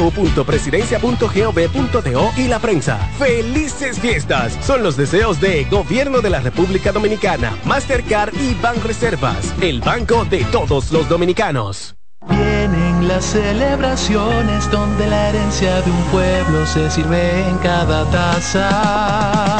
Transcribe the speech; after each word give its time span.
www.presidencia.gov.do 0.00 2.30
y 2.36 2.48
la 2.48 2.58
prensa. 2.58 2.98
¡Felices 3.18 4.00
fiestas! 4.00 4.58
Son 4.64 4.82
los 4.82 4.96
deseos 4.96 5.40
de 5.40 5.64
Gobierno 5.64 6.20
de 6.20 6.30
la 6.30 6.40
República 6.40 6.90
Dominicana, 6.92 7.56
Mastercard 7.64 8.34
y 8.34 8.54
Banreservas, 8.54 9.54
el 9.60 9.80
banco 9.80 10.24
de 10.24 10.44
todos 10.46 10.90
los 10.92 11.08
dominicanos. 11.08 11.94
Vienen 12.28 13.08
las 13.08 13.24
celebraciones 13.24 14.70
donde 14.70 15.06
la 15.06 15.30
herencia 15.30 15.80
de 15.80 15.90
un 15.90 16.02
pueblo 16.04 16.66
se 16.66 16.90
sirve 16.90 17.48
en 17.48 17.56
cada 17.58 18.04
taza. 18.10 19.59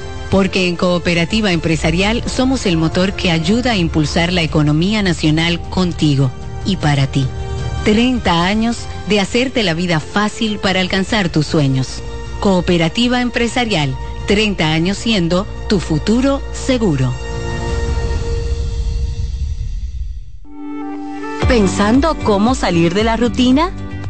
Porque 0.31 0.69
en 0.69 0.77
Cooperativa 0.77 1.51
Empresarial 1.51 2.23
somos 2.25 2.65
el 2.65 2.77
motor 2.77 3.13
que 3.13 3.29
ayuda 3.29 3.73
a 3.73 3.77
impulsar 3.77 4.31
la 4.31 4.41
economía 4.41 5.03
nacional 5.03 5.61
contigo 5.69 6.31
y 6.65 6.77
para 6.77 7.05
ti. 7.05 7.27
30 7.83 8.45
años 8.45 8.77
de 9.09 9.19
hacerte 9.19 9.61
la 9.61 9.73
vida 9.73 9.99
fácil 9.99 10.57
para 10.57 10.79
alcanzar 10.79 11.29
tus 11.29 11.47
sueños. 11.47 12.01
Cooperativa 12.39 13.21
Empresarial, 13.21 13.95
30 14.27 14.71
años 14.71 14.97
siendo 14.97 15.45
tu 15.67 15.79
futuro 15.79 16.41
seguro. 16.53 17.13
¿Pensando 21.49 22.15
cómo 22.23 22.55
salir 22.55 22.93
de 22.93 23.03
la 23.03 23.17
rutina? 23.17 23.71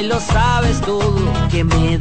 Y 0.00 0.06
lo 0.06 0.20
sabes 0.20 0.80
todo, 0.80 1.32
que 1.50 1.64
me 1.64 1.95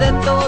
de 0.00 0.12
todo 0.24 0.39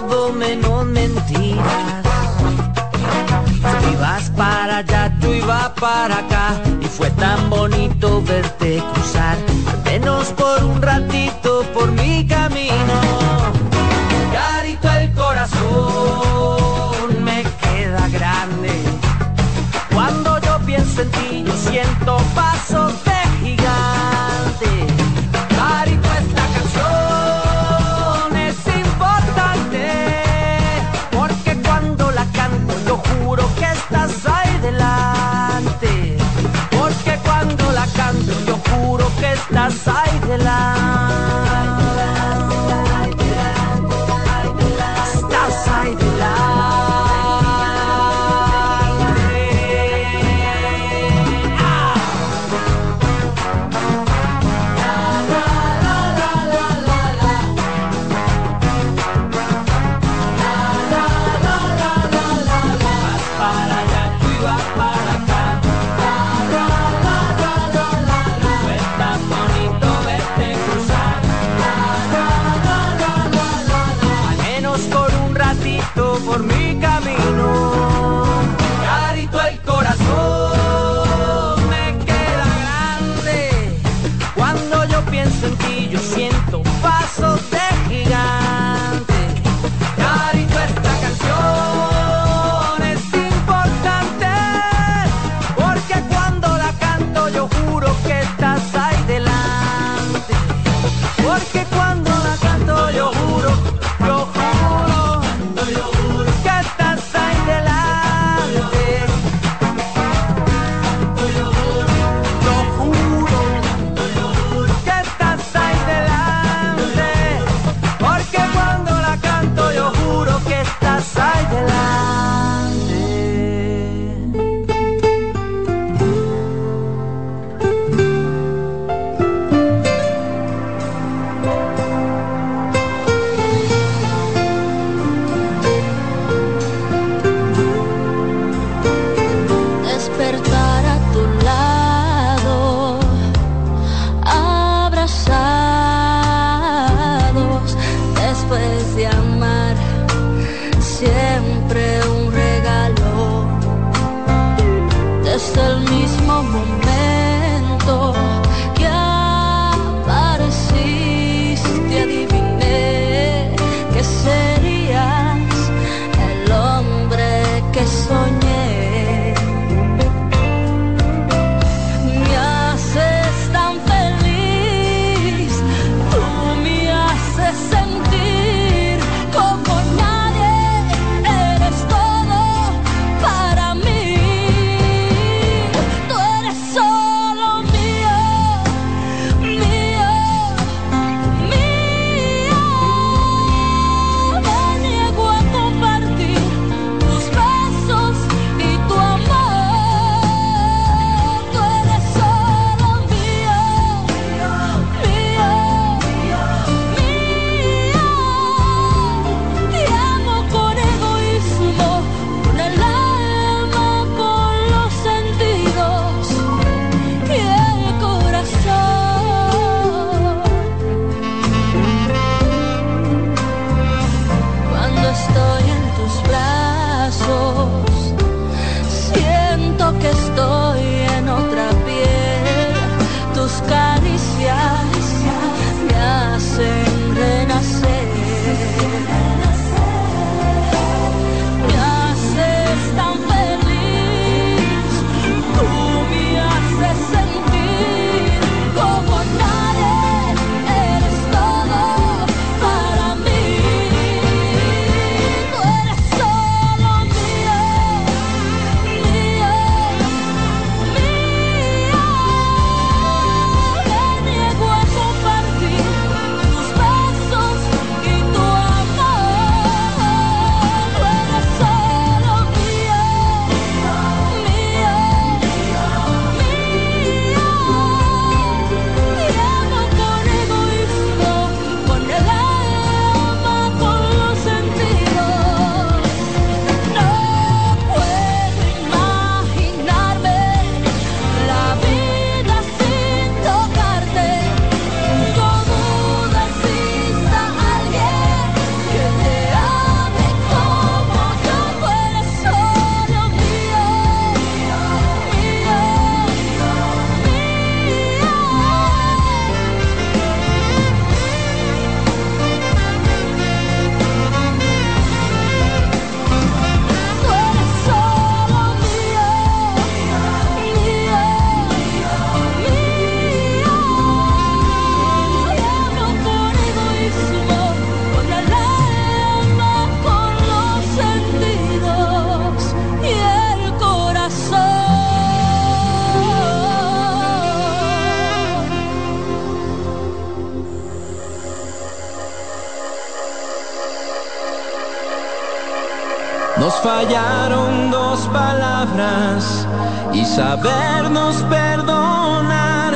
y 350.13 350.25
sabernos 350.25 351.37
perdonar. 351.49 352.93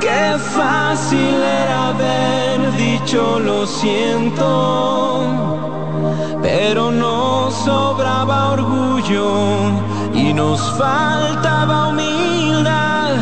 Qué 0.00 0.36
fácil 0.56 1.36
era 1.40 1.88
haber 1.90 2.72
dicho 2.76 3.38
lo 3.38 3.64
siento, 3.66 5.24
pero 6.42 6.90
nos 6.90 7.54
sobraba 7.54 8.52
orgullo 8.52 9.70
y 10.12 10.32
nos 10.32 10.60
faltaba 10.76 11.88
humildad. 11.88 13.14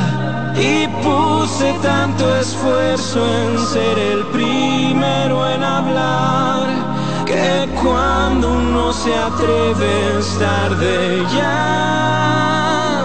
Y 0.57 0.88
puse 1.04 1.75
tanto 1.83 2.35
esfuerzo 2.37 3.21
en 3.26 3.59
ser 3.59 3.99
el 3.99 4.25
primero 4.28 5.47
en 5.50 5.62
hablar 5.62 7.00
que 7.30 7.68
cuando 7.80 8.50
uno 8.50 8.92
se 8.92 9.14
atreve 9.14 10.18
es 10.18 10.38
tarde 10.38 11.25
ya, 11.32 13.04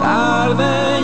tarde. 0.00 0.99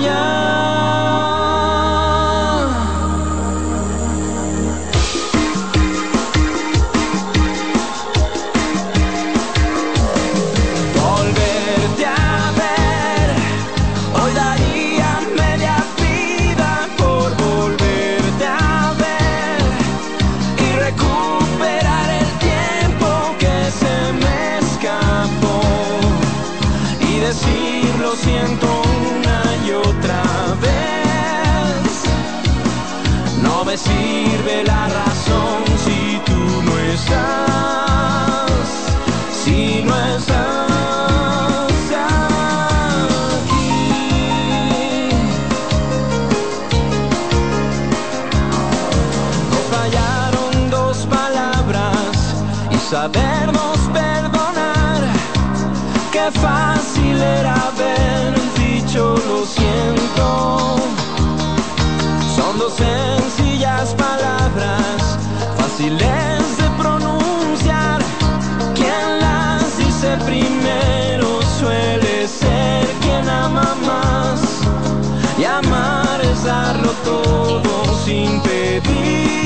Fáciles 65.87 66.57
de 66.57 66.71
pronunciar. 66.83 68.01
Quien 68.75 69.21
las 69.21 69.79
dice 69.79 70.17
primero 70.25 71.43
suele 71.59 72.27
ser 72.27 72.87
quien 73.03 73.29
ama 73.29 73.77
más. 73.87 74.41
Y 75.39 75.45
amar 75.45 76.21
es 76.23 76.45
darlo 76.45 76.91
todo 77.05 78.05
sin 78.05 78.41
pedir 78.43 79.46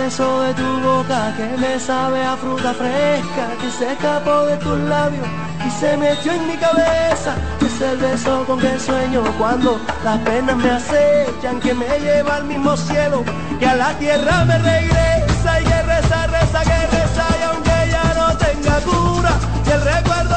Beso 0.00 0.40
de 0.40 0.54
tu 0.54 0.80
boca 0.80 1.34
que 1.36 1.46
me 1.58 1.78
sabe 1.78 2.22
a 2.22 2.36
fruta 2.36 2.72
fresca 2.72 3.44
Que 3.60 3.70
se 3.70 3.92
escapó 3.92 4.46
de 4.46 4.56
tus 4.56 4.78
labios 4.94 5.26
y 5.66 5.70
se 5.78 5.94
metió 5.98 6.32
en 6.32 6.46
mi 6.46 6.56
cabeza 6.56 7.34
Es 7.60 7.80
el 7.82 7.98
beso 7.98 8.44
con 8.46 8.58
que 8.58 8.78
sueño 8.78 9.22
cuando 9.38 9.78
las 10.04 10.18
penas 10.20 10.56
me 10.56 10.70
acechan 10.70 11.60
Que 11.60 11.74
me 11.74 11.86
lleva 12.04 12.36
al 12.36 12.44
mismo 12.44 12.74
cielo 12.76 13.24
que 13.58 13.66
a 13.66 13.76
la 13.76 13.90
tierra 13.98 14.44
me 14.46 14.56
regresa 14.58 15.60
Y 15.60 15.64
que 15.64 15.82
reza, 15.82 16.26
reza, 16.28 16.60
que 16.70 16.80
reza 16.96 17.24
y 17.38 17.42
aunque 17.50 17.76
ya 17.94 18.06
no 18.18 18.26
tenga 18.38 18.76
cura 18.88 19.32
Y 19.66 19.70
el 19.70 19.82
recuerdo 19.82 20.29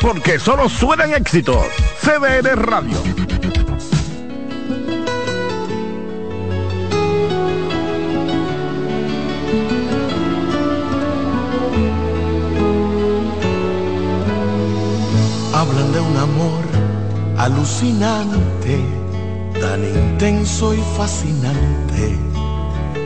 Porque 0.00 0.38
solo 0.38 0.68
suenan 0.68 1.12
éxitos. 1.12 1.66
CDN 2.00 2.54
Radio. 2.54 2.96
Hablan 15.52 15.92
de 15.92 16.00
un 16.00 16.16
amor 16.16 16.62
alucinante, 17.36 18.78
tan 19.60 19.82
intenso 19.84 20.74
y 20.74 20.82
fascinante 20.96 22.16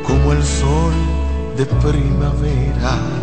como 0.07 0.33
el 0.33 0.45
sol 0.45 0.93
de 1.57 1.65
primavera. 1.65 3.18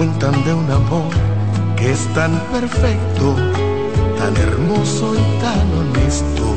Cuentan 0.00 0.44
de 0.46 0.54
un 0.54 0.70
amor 0.70 1.12
que 1.76 1.92
es 1.92 2.06
tan 2.14 2.32
perfecto, 2.50 3.36
tan 4.16 4.34
hermoso 4.34 5.14
y 5.14 5.40
tan 5.42 5.66
honesto, 5.78 6.54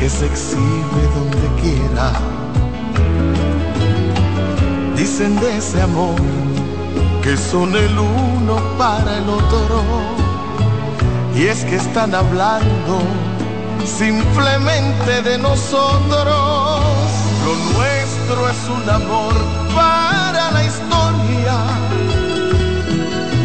que 0.00 0.10
se 0.10 0.26
exhibe 0.26 1.02
donde 1.14 1.62
quiera. 1.62 2.10
Dicen 4.96 5.38
de 5.38 5.58
ese 5.58 5.80
amor 5.80 6.16
que 7.22 7.36
son 7.36 7.76
el 7.76 7.96
uno 7.96 8.56
para 8.76 9.18
el 9.18 9.28
otro. 9.28 9.84
Y 11.36 11.44
es 11.44 11.64
que 11.66 11.76
están 11.76 12.16
hablando 12.16 12.98
simplemente 13.86 15.22
de 15.22 15.38
nosotros. 15.38 16.26
Lo 17.44 17.78
nuestro 17.78 17.97
es 18.30 18.68
un 18.68 18.90
amor 18.90 19.32
para 19.74 20.50
la 20.50 20.62
historia. 20.62 21.56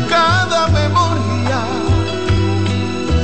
Cada 0.09 0.67
memoria 0.67 1.61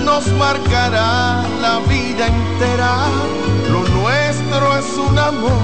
nos 0.05 0.25
marcará 0.37 1.43
la 1.61 1.79
vida 1.79 2.27
entera. 2.27 2.93
Lo 3.71 3.81
nuestro 3.89 4.77
es 4.77 4.85
un 5.09 5.19
amor 5.19 5.59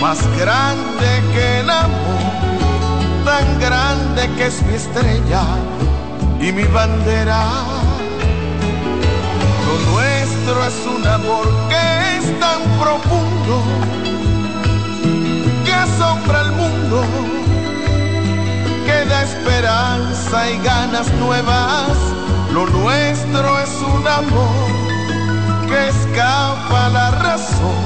más 0.00 0.18
grande 0.38 1.08
que 1.32 1.60
el 1.60 1.70
amor 1.70 2.20
tan 3.24 3.58
grande 3.58 4.30
que 4.36 4.46
es 4.46 4.62
mi 4.62 4.74
estrella 4.74 5.42
y 6.40 6.52
mi 6.52 6.64
bandera. 6.64 7.42
Lo 9.66 9.92
nuestro 9.92 10.64
es 10.64 10.78
un 10.96 11.04
amor 11.08 11.46
que 11.68 12.18
es 12.18 12.38
tan 12.38 12.60
profundo 12.78 13.90
asombra 16.00 16.40
al 16.40 16.52
mundo, 16.52 17.02
que 18.86 19.04
da 19.04 19.22
esperanza 19.22 20.50
y 20.50 20.58
ganas 20.64 21.12
nuevas. 21.14 21.92
Lo 22.52 22.66
nuestro 22.66 23.58
es 23.58 23.70
un 23.82 24.08
amor 24.08 24.70
que 25.68 25.88
escapa 25.88 26.86
a 26.86 26.88
la 26.88 27.10
razón, 27.10 27.84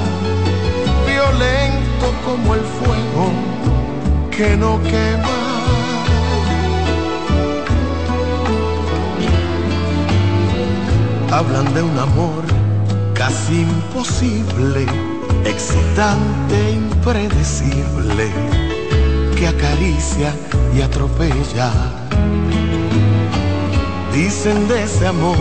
violento 1.07 2.07
como 2.25 2.55
el 2.55 2.61
fuego 2.61 3.33
que 4.31 4.57
no 4.57 4.81
quema. 4.83 5.41
Hablan 11.33 11.75
de 11.75 11.83
un 11.83 11.99
amor 11.99 12.45
casi 13.15 13.63
imposible, 13.63 14.87
excitante, 15.45 16.73
impredecible, 16.73 18.31
que 19.37 19.47
acaricia 19.47 20.35
y 20.75 20.83
atropella. 20.83 21.71
Dicen 24.13 24.69
de 24.69 24.85
ese 24.85 25.07
amor 25.07 25.37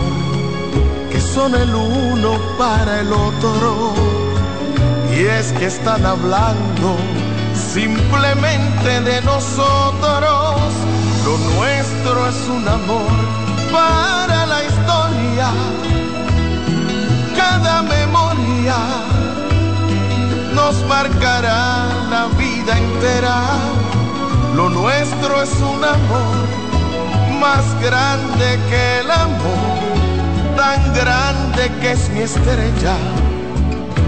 que 1.10 1.20
son 1.20 1.54
el 1.54 1.74
uno 1.74 2.38
para 2.58 3.00
el 3.00 3.12
otro, 3.12 3.94
y 5.12 5.20
es 5.24 5.52
que 5.52 5.66
están 5.66 6.04
hablando 6.04 6.96
simplemente 7.72 9.00
de 9.00 9.20
nosotros. 9.22 10.60
Lo 11.24 11.38
nuestro 11.56 12.28
es 12.28 12.48
un 12.48 12.68
amor 12.68 13.10
para 13.72 14.46
la 14.46 14.64
historia. 14.64 15.48
Cada 17.36 17.82
memoria 17.82 18.76
nos 20.54 20.76
marcará 20.84 21.86
la 22.10 22.26
vida 22.38 22.78
entera. 22.78 23.36
Lo 24.54 24.68
nuestro 24.70 25.42
es 25.42 25.52
un 25.60 25.84
amor 25.84 26.44
más 27.40 27.64
grande 27.82 28.58
que 28.68 29.00
el 29.00 29.10
amor, 29.10 30.56
tan 30.56 30.94
grande 30.94 31.70
que 31.80 31.92
es 31.92 32.08
mi 32.10 32.20
estrella 32.20 32.96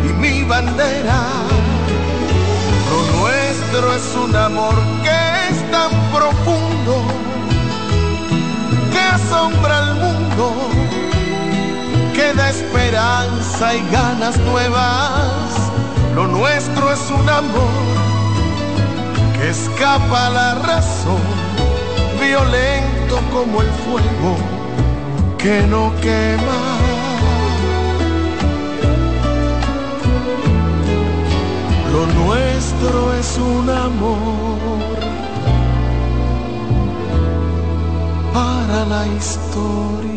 y 0.04 0.12
mi 0.14 0.44
bandera. 0.44 1.20
Lo 2.90 3.18
nuestro 3.18 3.94
es 3.94 4.06
un 4.24 4.37
amor 4.37 4.74
que 5.02 5.18
es 5.50 5.70
tan 5.70 5.90
profundo 6.14 6.94
que 8.92 9.00
asombra 9.00 9.78
al 9.78 9.94
mundo, 9.96 10.52
que 12.14 12.32
da 12.35 12.50
esperanza 12.50 13.74
y 13.74 13.80
ganas 13.90 14.38
nuevas. 14.38 15.65
Lo 16.16 16.26
nuestro 16.26 16.90
es 16.90 17.11
un 17.11 17.29
amor 17.29 17.85
que 19.35 19.50
escapa 19.50 20.29
a 20.29 20.31
la 20.31 20.55
razón, 20.55 21.20
violento 22.18 23.20
como 23.31 23.61
el 23.61 23.68
fuego 23.85 24.37
que 25.37 25.61
no 25.66 25.92
quema. 26.00 26.61
Lo 31.92 32.07
nuestro 32.24 33.12
es 33.12 33.37
un 33.37 33.68
amor 33.68 34.59
para 38.33 38.87
la 38.87 39.07
historia. 39.18 40.15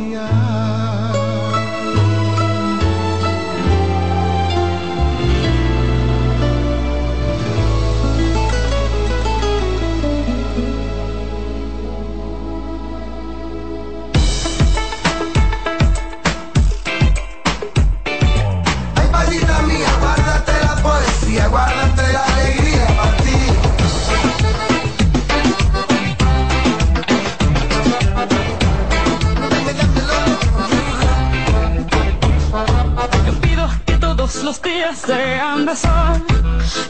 días 34.90 35.08
de 35.08 35.40
abrazar. 35.40 36.22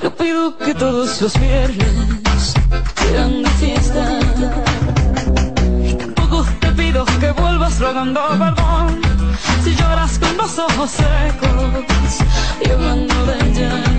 Yo 0.02 0.16
pido 0.16 0.58
que 0.58 0.74
todos 0.74 1.22
los 1.22 1.40
viernes 1.40 2.54
sean 2.96 3.44
de 3.44 3.50
fiesta. 3.50 4.20
Tampoco 5.98 6.46
te 6.60 6.72
pido 6.72 7.06
que 7.20 7.32
vuelvas 7.32 7.80
rogando 7.80 8.22
perdón. 8.30 9.02
Si 9.64 9.76
lloras 9.76 10.20
con 10.20 10.38
los 10.38 10.60
ojos 10.60 10.92
secos, 10.92 12.20
llorando 12.66 13.26
de 13.26 13.50
ella. 13.50 13.99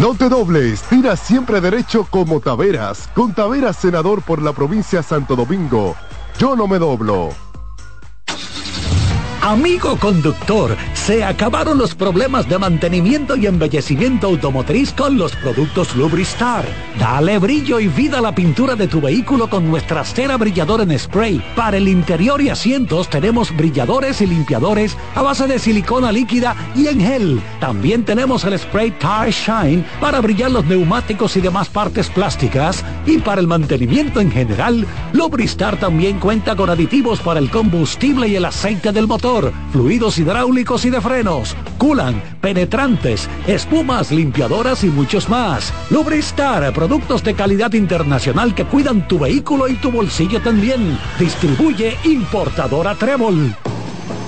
No 0.00 0.14
te 0.14 0.28
dobles, 0.28 0.82
tira 0.82 1.16
siempre 1.16 1.60
derecho 1.60 2.06
como 2.08 2.38
Taveras. 2.38 3.08
Con 3.14 3.34
Taveras, 3.34 3.76
senador 3.76 4.22
por 4.22 4.40
la 4.40 4.52
provincia 4.52 5.02
Santo 5.02 5.34
Domingo. 5.34 5.96
Yo 6.38 6.54
no 6.54 6.68
me 6.68 6.78
doblo. 6.78 7.30
Amigo 9.42 9.96
conductor, 9.96 10.76
se 10.94 11.24
acabaron 11.24 11.78
los 11.78 11.96
problemas 11.96 12.48
de 12.48 12.58
mantenimiento 12.58 13.34
y 13.34 13.46
embellecimiento 13.46 14.28
automotriz 14.28 14.92
con 14.92 15.18
los 15.18 15.34
productos 15.34 15.96
Lubristar. 15.96 16.64
Dale 16.98 17.38
brillo 17.38 17.80
y 17.80 17.88
vida 17.88 18.18
a 18.18 18.20
la 18.20 18.34
pintura 18.34 18.74
de 18.74 18.88
tu 18.88 19.00
vehículo 19.00 19.48
con 19.48 19.68
nuestra 19.68 20.04
cera 20.04 20.36
brilladora 20.36 20.84
en 20.84 20.98
spray. 20.98 21.42
Para 21.54 21.76
el 21.76 21.88
interior 21.88 22.40
y 22.40 22.48
asientos 22.48 23.08
tenemos 23.08 23.56
brilladores 23.56 24.20
y 24.20 24.26
limpiadores 24.26 24.96
a 25.14 25.22
base 25.22 25.46
de 25.46 25.58
silicona 25.58 26.12
líquida 26.12 26.56
y 26.74 26.88
en 26.88 27.00
gel. 27.00 27.40
También 27.60 28.04
tenemos 28.04 28.44
el 28.44 28.58
spray 28.58 28.90
Tire 28.92 29.30
Shine 29.30 29.84
para 30.00 30.20
brillar 30.20 30.50
los 30.50 30.64
neumáticos 30.64 31.36
y 31.36 31.40
demás 31.40 31.68
partes 31.68 32.08
plásticas. 32.08 32.84
Y 33.06 33.18
para 33.18 33.40
el 33.40 33.46
mantenimiento 33.46 34.20
en 34.20 34.30
general, 34.30 34.86
Lubristar 35.12 35.78
también 35.78 36.18
cuenta 36.18 36.56
con 36.56 36.70
aditivos 36.70 37.20
para 37.20 37.40
el 37.40 37.50
combustible 37.50 38.28
y 38.28 38.36
el 38.36 38.44
aceite 38.44 38.92
del 38.92 39.06
motor 39.06 39.52
fluidos 39.72 40.18
hidráulicos 40.18 40.84
y 40.84 40.90
de 40.90 41.00
frenos, 41.00 41.54
culan, 41.78 42.22
penetrantes, 42.40 43.28
espumas, 43.46 44.10
limpiadoras 44.10 44.84
y 44.84 44.88
muchos 44.88 45.28
más. 45.28 45.72
Lubristar, 45.90 46.72
productos 46.78 47.24
de 47.24 47.34
calidad 47.34 47.72
internacional 47.72 48.54
que 48.54 48.64
cuidan 48.64 49.08
tu 49.08 49.18
vehículo 49.18 49.66
y 49.66 49.74
tu 49.74 49.90
bolsillo 49.90 50.40
también. 50.40 50.96
Distribuye 51.18 51.98
importadora 52.04 52.94
Trébol. 52.94 53.52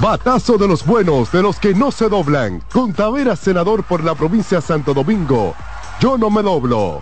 Batazo 0.00 0.56
de 0.56 0.68
los 0.68 0.86
buenos, 0.86 1.32
de 1.32 1.42
los 1.42 1.58
que 1.58 1.74
no 1.74 1.90
se 1.90 2.08
doblan. 2.08 2.62
Con 2.72 2.92
Taveras, 2.92 3.40
senador 3.40 3.82
por 3.82 4.04
la 4.04 4.14
provincia 4.14 4.60
Santo 4.60 4.94
Domingo. 4.94 5.56
Yo 5.98 6.16
no 6.16 6.30
me 6.30 6.40
doblo. 6.40 7.00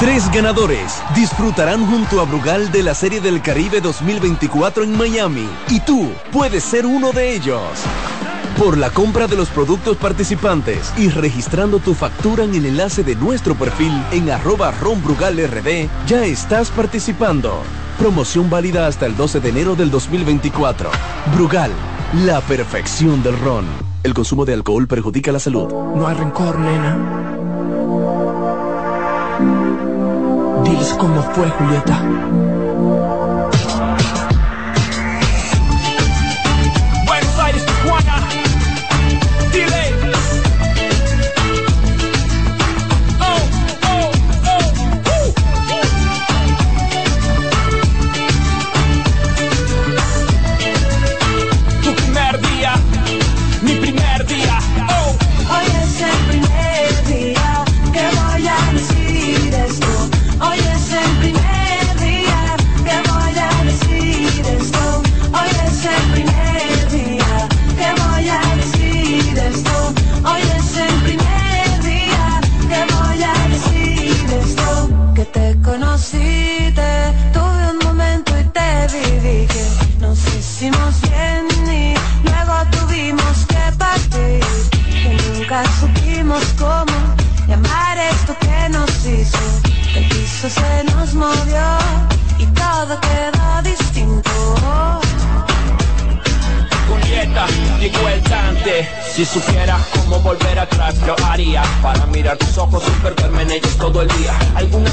Tres 0.00 0.28
ganadores 0.32 1.00
disfrutarán 1.14 1.86
junto 1.86 2.20
a 2.20 2.24
Brugal 2.24 2.72
de 2.72 2.82
la 2.82 2.94
Serie 2.94 3.20
del 3.20 3.40
Caribe 3.40 3.80
2024 3.80 4.82
en 4.82 4.98
Miami. 4.98 5.48
Y 5.68 5.78
tú 5.80 6.10
puedes 6.32 6.64
ser 6.64 6.86
uno 6.86 7.12
de 7.12 7.36
ellos. 7.36 7.62
Por 8.58 8.78
la 8.78 8.90
compra 8.90 9.28
de 9.28 9.36
los 9.36 9.48
productos 9.48 9.96
participantes 9.96 10.92
y 10.96 11.08
registrando 11.08 11.78
tu 11.78 11.94
factura 11.94 12.42
en 12.42 12.54
el 12.54 12.66
enlace 12.66 13.04
de 13.04 13.14
nuestro 13.14 13.54
perfil 13.54 13.92
en 14.10 14.30
arroba 14.30 14.72
ronbrugalrd, 14.72 15.88
ya 16.08 16.24
estás 16.24 16.70
participando. 16.70 17.62
Promoción 17.98 18.48
válida 18.48 18.86
hasta 18.86 19.06
el 19.06 19.16
12 19.16 19.40
de 19.40 19.48
enero 19.48 19.74
del 19.74 19.90
2024. 19.90 20.88
Brugal, 21.34 21.72
la 22.24 22.40
perfección 22.40 23.24
del 23.24 23.36
ron. 23.40 23.64
El 24.04 24.14
consumo 24.14 24.44
de 24.44 24.54
alcohol 24.54 24.86
perjudica 24.86 25.32
la 25.32 25.40
salud. 25.40 25.68
No 25.68 26.06
hay 26.06 26.14
rencor, 26.14 26.60
nena. 26.60 26.96
Diles 30.64 30.94
cómo 30.96 31.22
fue, 31.34 31.50
Julieta. 31.50 32.47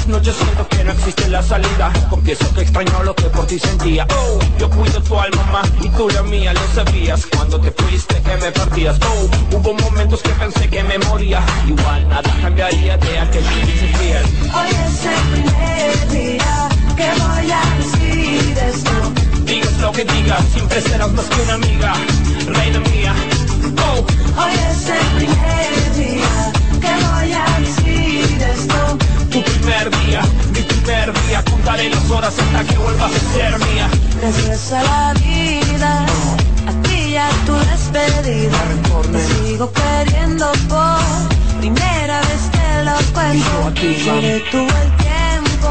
Algunas 0.06 0.24
noches 0.24 0.36
siento 0.40 0.68
que 0.68 0.84
no 0.84 0.92
existe 0.92 1.28
la 1.28 1.42
salida. 1.42 1.92
Confieso 2.08 2.54
que 2.54 2.60
extraño 2.60 3.02
lo 3.02 3.12
que 3.16 3.24
por 3.24 3.44
ti 3.44 3.58
sentía. 3.58 4.06
Oh, 4.08 4.38
yo 4.56 4.70
cuido 4.70 5.02
tu 5.02 5.18
alma 5.18 5.42
más 5.50 5.68
y 5.82 5.88
tú 5.88 6.08
la 6.08 6.22
mía, 6.22 6.52
lo 6.52 6.60
sabías. 6.76 7.26
Cuando 7.26 7.60
te 7.60 7.72
fuiste 7.72 8.14
que 8.22 8.36
me 8.36 8.52
partías. 8.52 9.00
Oh, 9.02 9.56
hubo 9.56 9.74
momentos 9.74 10.22
que 10.22 10.28
pensé 10.28 10.68
que 10.68 10.84
me 10.84 10.96
moría. 10.98 11.42
Igual 11.66 12.08
nada 12.08 12.30
cambiaría 12.40 12.96
de 12.96 13.18
aquel 13.18 13.42
que. 13.42 14.16
Hoy 14.54 14.68
es 14.86 15.06
el 15.06 15.22
primer 15.32 16.08
día 16.10 16.68
que 16.96 17.08
voy 17.22 17.50
a 17.50 17.62
decir 17.76 18.58
esto. 18.58 18.90
Digas 19.44 19.78
lo 19.80 19.90
que 19.90 20.04
digas, 20.04 20.44
siempre 20.52 20.82
serás 20.82 21.12
más 21.14 21.26
que 21.26 21.40
una 21.42 21.54
amiga, 21.54 21.94
reina 22.46 22.78
mía. 22.78 23.14
Oh, 23.78 24.06
Hoy 24.40 24.52
es 24.70 24.88
el 24.88 25.06
primer 25.16 25.94
día 25.96 26.52
que 26.80 27.06
voy 27.06 27.32
a 27.32 27.58
decir 27.58 28.42
esto. 28.54 29.05
Primer 29.66 29.90
día, 30.06 30.22
mi 30.54 30.60
primer 30.60 31.12
día, 31.26 31.42
contaré 31.44 31.90
las 31.90 32.08
horas 32.08 32.34
hasta 32.38 32.64
que 32.64 32.78
vuelvas 32.78 33.10
a 33.12 33.18
ser 33.32 33.58
mía. 33.66 33.90
Gracias 34.20 34.72
a 34.72 34.82
la 34.84 35.14
vida, 35.14 36.06
a 36.68 36.82
ti 36.82 36.94
y 36.94 37.16
a 37.16 37.28
tu 37.44 37.54
despedida. 37.54 38.58
Te 39.10 39.26
sigo 39.26 39.72
queriendo 39.72 40.52
por 40.68 41.58
primera 41.58 42.20
vez 42.20 42.50
te 42.52 42.84
lo 42.84 42.94
cuento. 43.12 43.72
Se 43.80 44.12
detuvo 44.20 44.76
el 44.84 44.90
tiempo, 45.02 45.70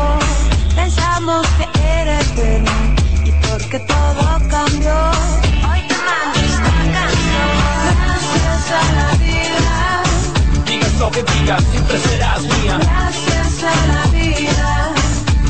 pensamos 0.75 1.47
que 1.57 1.65
era 2.01 2.19
eterno. 2.19 2.71
Y 3.23 3.31
porque 3.47 3.79
todo 3.79 4.23
cambió, 4.49 4.97
hoy 5.69 5.81
te 5.87 5.95
mando 6.07 6.39
esta 6.43 6.71
canción. 6.95 7.49
Gracias 8.03 8.71
a 8.71 8.83
la 8.93 9.07
vida, 9.07 9.14
Digas 9.14 9.14
lo 10.99 11.11
que 11.11 11.23
digas, 11.23 11.63
siempre 11.71 11.99
serás 11.99 12.41
mía. 12.41 12.79
Gracias 12.79 13.63
a 13.63 13.75
la 13.87 14.05
vida. 14.11 14.93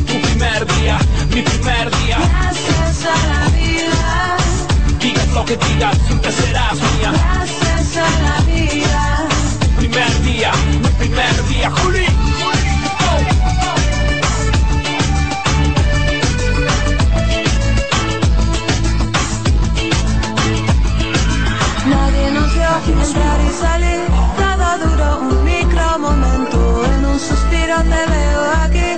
Tu 0.08 0.22
primer 0.22 0.66
día, 0.76 0.98
mi 1.30 1.42
primer 1.42 1.92
día. 1.98 2.18
Gracias 2.18 3.06
a 3.06 3.18
la 3.34 3.50
vida. 3.50 4.38
Digas 5.00 5.28
lo 5.34 5.46
que 5.46 5.58
digas, 5.58 5.98
siempre 6.08 6.32
serás 6.32 6.76
mía. 6.76 7.12
Gracias 7.12 7.98
a 7.98 8.10
la 8.28 8.42
vida. 8.42 9.28
Primer 9.78 10.22
día, 10.24 10.52
mi 10.82 10.90
primer 10.90 11.48
día, 11.48 11.72
Juli. 11.72 12.06
Oh, 12.08 12.52
oh. 13.06 13.22
Nadie 21.90 22.32
nos 22.32 22.54
vio 22.54 23.02
entrar 23.02 23.40
y 23.42 23.54
salir 23.62 24.25
duró 24.96 25.20
un 25.20 25.44
micro 25.44 26.00
momento. 26.00 26.86
En 26.86 27.06
un 27.06 27.20
suspiro 27.20 27.78
te 27.84 28.12
veo 28.12 28.42
aquí, 28.64 28.98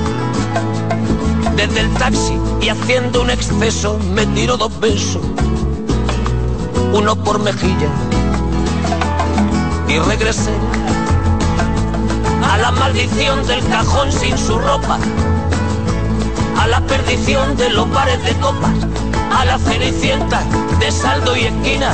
Desde 1.61 1.81
el 1.81 1.93
taxi 1.93 2.33
y 2.59 2.69
haciendo 2.69 3.21
un 3.21 3.29
exceso 3.29 3.99
me 4.15 4.25
tiró 4.25 4.57
dos 4.57 4.79
besos, 4.79 5.21
uno 6.91 7.15
por 7.15 7.37
mejilla. 7.37 7.87
Y 9.87 9.99
regresé 9.99 10.55
a 12.51 12.57
la 12.57 12.71
maldición 12.71 13.45
del 13.45 13.63
cajón 13.67 14.11
sin 14.11 14.35
su 14.39 14.57
ropa, 14.57 14.97
a 16.59 16.65
la 16.65 16.81
perdición 16.87 17.55
de 17.57 17.69
los 17.69 17.87
bares 17.91 18.23
de 18.23 18.33
copas, 18.39 18.73
a 19.31 19.45
la 19.45 19.59
cenicienta 19.59 20.43
de 20.79 20.91
saldo 20.91 21.37
y 21.37 21.41
esquina 21.41 21.93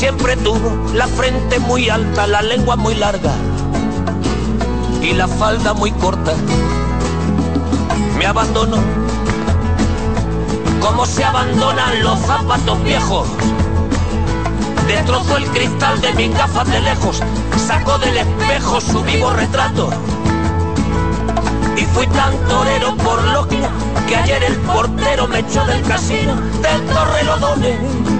siempre 0.00 0.34
tuvo 0.38 0.94
la 0.94 1.06
frente 1.06 1.58
muy 1.58 1.90
alta, 1.90 2.26
la 2.26 2.40
lengua 2.40 2.74
muy 2.74 2.94
larga 2.94 3.32
y 5.02 5.12
la 5.12 5.28
falda 5.28 5.74
muy 5.74 5.92
corta. 5.92 6.32
Me 8.16 8.24
abandonó 8.24 8.78
como 10.80 11.04
se 11.04 11.22
abandonan 11.22 12.02
los 12.02 12.18
zapatos 12.20 12.82
viejos. 12.82 13.28
Destrozó 14.86 15.36
el 15.36 15.44
cristal 15.48 16.00
de 16.00 16.14
mis 16.14 16.32
gafas 16.34 16.66
de 16.70 16.80
lejos, 16.80 17.20
sacó 17.58 17.98
del 17.98 18.16
espejo 18.16 18.80
su 18.80 19.02
vivo 19.02 19.30
retrato. 19.34 19.90
Y 21.76 21.84
fui 21.84 22.06
tan 22.06 22.34
torero 22.48 22.96
por 22.96 23.22
logia 23.24 23.68
que 24.08 24.16
ayer 24.16 24.44
el 24.44 24.56
portero 24.60 25.28
me 25.28 25.40
echó 25.40 25.62
del 25.66 25.82
casino 25.82 26.36
del 26.62 26.86
Torrelodones 26.86 28.19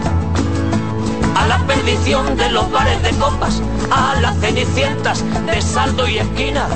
a 1.35 1.47
la 1.47 1.57
perdición 1.65 2.35
de 2.35 2.49
los 2.49 2.69
bares 2.71 3.01
de 3.03 3.11
copas, 3.11 3.61
a 3.91 4.19
las 4.21 4.37
cenicientas 4.39 5.23
de 5.45 5.61
saldo 5.61 6.07
y 6.07 6.17
esquina. 6.19 6.67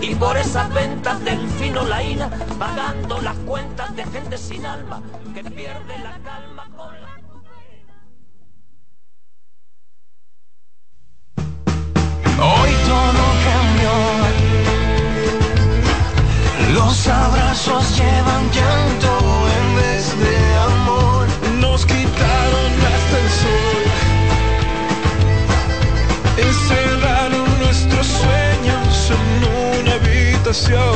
Y 0.00 0.14
por 0.14 0.36
esas 0.36 0.72
ventas 0.72 1.22
del 1.24 1.48
fino 1.50 1.84
laína, 1.84 2.30
pagando 2.58 3.20
las 3.20 3.36
cuentas 3.38 3.94
de 3.96 4.04
gente 4.04 4.38
sin 4.38 4.64
alma 4.64 5.02
que 5.34 5.42
pierde 5.42 5.98
la 5.98 6.18
calma. 6.22 6.65
Show. 30.52 30.95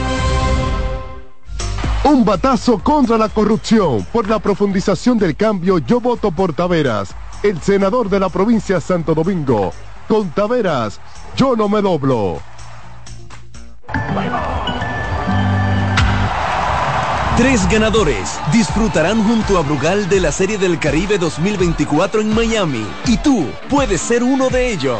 Un 2.03 2.25
batazo 2.25 2.79
contra 2.79 3.15
la 3.17 3.29
corrupción. 3.29 4.05
Por 4.11 4.27
la 4.27 4.39
profundización 4.39 5.19
del 5.19 5.35
cambio, 5.35 5.77
yo 5.77 5.99
voto 6.01 6.31
por 6.31 6.51
Taveras, 6.51 7.15
el 7.43 7.61
senador 7.61 8.09
de 8.09 8.19
la 8.19 8.29
provincia 8.29 8.75
de 8.75 8.81
Santo 8.81 9.13
Domingo. 9.13 9.71
Con 10.07 10.31
Taveras, 10.31 10.99
yo 11.35 11.55
no 11.55 11.69
me 11.69 11.79
doblo. 11.81 12.39
Tres 17.37 17.69
ganadores 17.69 18.39
disfrutarán 18.51 19.23
junto 19.23 19.57
a 19.57 19.61
Brugal 19.61 20.09
de 20.09 20.19
la 20.21 20.31
Serie 20.31 20.57
del 20.57 20.79
Caribe 20.79 21.17
2024 21.19 22.21
en 22.21 22.33
Miami 22.33 22.85
y 23.05 23.17
tú 23.17 23.47
puedes 23.69 24.01
ser 24.01 24.23
uno 24.23 24.49
de 24.49 24.73
ellos. 24.73 24.99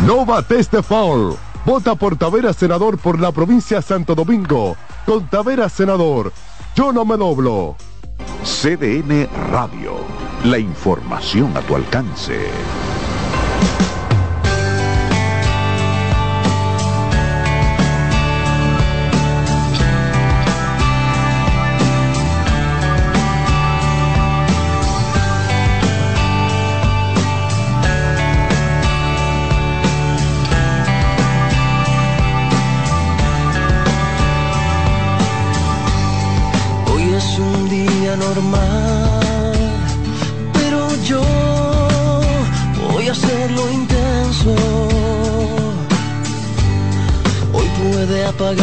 No 0.00 0.26
bates 0.26 0.70
de 0.70 0.82
foul. 0.82 1.36
Vota 1.64 1.94
por 1.94 2.16
Taveras 2.16 2.56
Senador 2.56 2.98
por 2.98 3.18
la 3.18 3.32
provincia 3.32 3.78
de 3.78 3.82
Santo 3.82 4.14
Domingo. 4.14 4.76
Con 5.06 5.26
Taveras 5.28 5.72
Senador, 5.72 6.32
yo 6.74 6.92
no 6.92 7.04
me 7.04 7.16
doblo. 7.16 7.76
CDN 8.42 9.28
Radio. 9.50 9.94
La 10.44 10.58
información 10.58 11.56
a 11.56 11.60
tu 11.60 11.76
alcance. 11.76 12.50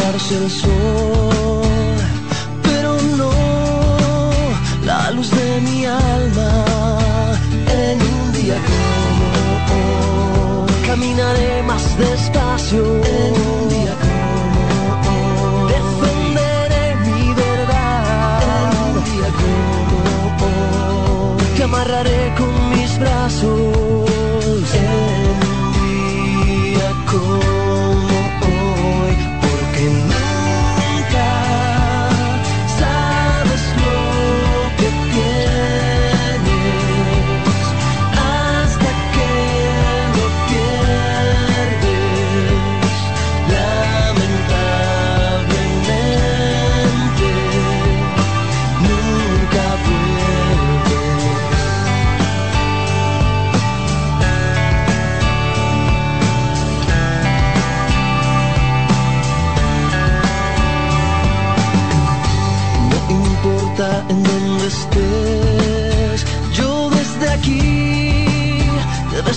El 0.00 0.50
sol, 0.50 1.98
pero 2.62 2.96
no 3.18 3.30
la 4.84 5.10
luz 5.10 5.30
de 5.30 5.60
mi 5.60 5.84
alma. 5.84 6.64
En 7.68 8.00
un 8.00 8.32
día 8.32 8.56
como 8.70 9.26
hoy, 10.64 10.72
caminaré 10.86 11.62
más 11.64 11.98
despacio. 11.98 12.82
En 13.04 13.34
un 13.34 13.68
día 13.68 13.94
como 14.04 14.60
hoy, 15.56 15.72
defenderé 15.72 16.94
mi 17.06 17.34
verdad. 17.34 18.42
En 18.62 18.68
un 18.86 19.04
día 19.04 19.28
como 19.42 19.98
hoy, 21.36 21.44
te 21.56 21.62
amarraré 21.64 22.34
con 22.38 22.70
mis 22.70 22.98
brazos. 22.98 23.81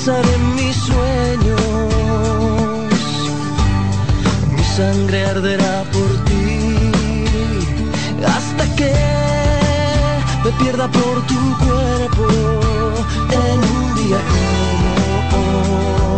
Te 0.06 0.12
besaré 0.12 0.38
mis 0.56 0.76
sueños. 0.76 1.62
Mi 4.56 4.64
sangre 4.64 5.26
arderá 5.26 5.84
por 5.94 6.12
ti 6.26 6.92
hasta 8.24 8.64
que 8.76 8.94
me 10.44 10.52
pierda 10.64 10.88
por 10.90 11.16
tu 11.26 11.40
cuerpo 11.66 12.28
en 13.32 13.58
un 13.76 13.96
día 13.96 14.20
como 14.32 14.90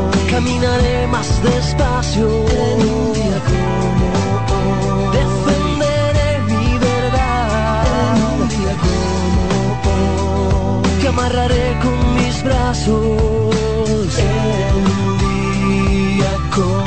hoy. 0.10 0.32
Caminaré 0.32 1.08
más 1.08 1.30
despacio 1.42 2.28
en 2.28 2.78
un 2.90 3.14
día 3.14 3.40
como 3.50 4.08
hoy. 4.54 5.18
Defenderé 5.18 6.30
mi 6.50 6.78
verdad 6.78 7.86
en 8.16 8.24
un 8.34 8.50
día 8.50 8.74
como 8.84 9.72
hoy. 10.82 10.90
Te 11.02 11.08
amarraré 11.08 11.68
con 11.82 11.98
mis 12.16 12.44
brazos 12.44 13.56
en 13.56 13.66
día 16.58 16.87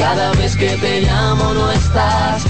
Cada 0.00 0.32
vez 0.32 0.56
que 0.56 0.76
te 0.78 1.02
llamo 1.02 1.52
no 1.52 1.70
estás. 1.70 2.49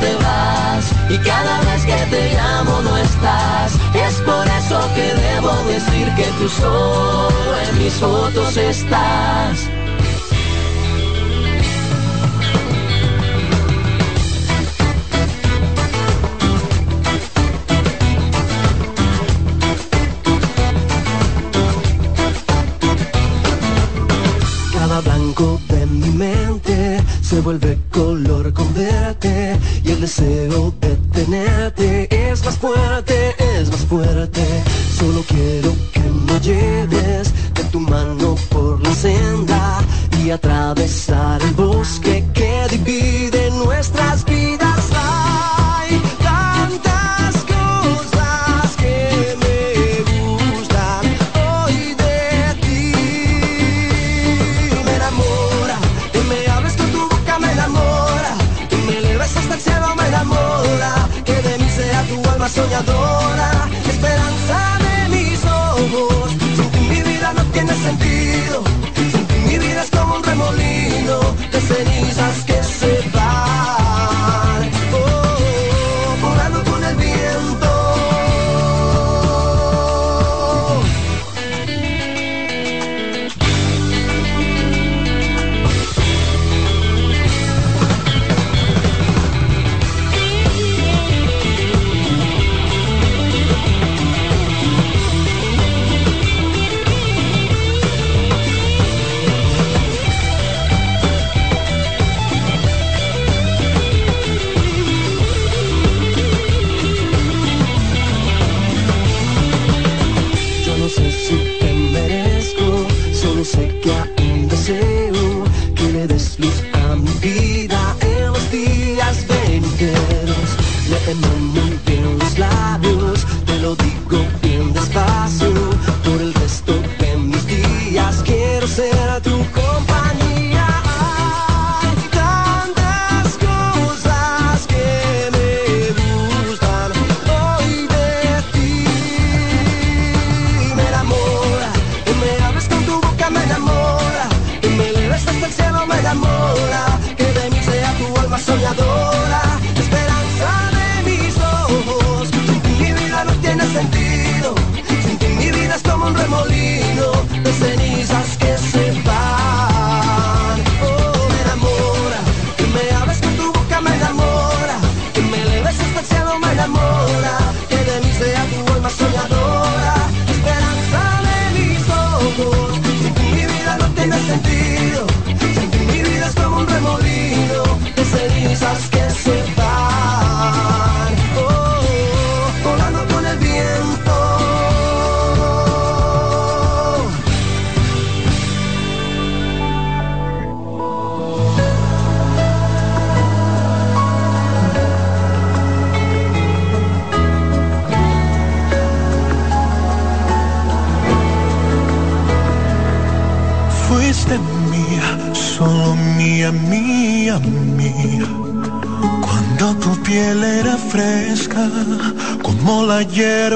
te 0.00 0.14
vas 0.16 0.84
y 1.08 1.18
cada 1.18 1.60
vez 1.62 1.84
que 1.84 1.96
te 2.10 2.34
llamo 2.34 2.80
no 2.82 2.96
estás. 2.96 3.72
Es 3.94 4.14
por 4.22 4.46
eso 4.46 4.80
que 4.94 5.14
debo 5.14 5.52
decir 5.64 6.12
que 6.14 6.26
tú 6.38 6.48
solo 6.48 7.58
en 7.68 7.78
mis 7.78 7.94
fotos 7.94 8.56
estás. 8.56 9.68
Cada 24.72 25.00
blanco 25.00 25.60
vuelve 27.46 27.78
color 27.92 28.52
con 28.52 28.74
verte 28.74 29.56
y 29.84 29.92
el 29.92 30.00
deseo 30.00 30.74
de 30.80 30.96
tenerte 31.12 32.08
es 32.10 32.44
más 32.44 32.58
fuerte, 32.58 33.36
es 33.38 33.70
más 33.70 33.84
fuerte. 33.84 34.42
Solo 34.98 35.22
quiero 35.28 35.72
que 35.92 36.00
me 36.00 36.40
lleves 36.40 37.32
de 37.54 37.62
tu 37.70 37.78
mano 37.78 38.34
por 38.50 38.82
la 38.82 38.92
senda 38.92 39.78
y 40.24 40.30
atravesar 40.30 41.40
el 41.40 41.52
bosque 41.52 42.24
que 42.34 42.66
divide 42.68 43.48
nuestras 43.52 44.24
vidas. 44.24 44.45
Soñadora, 62.48 63.68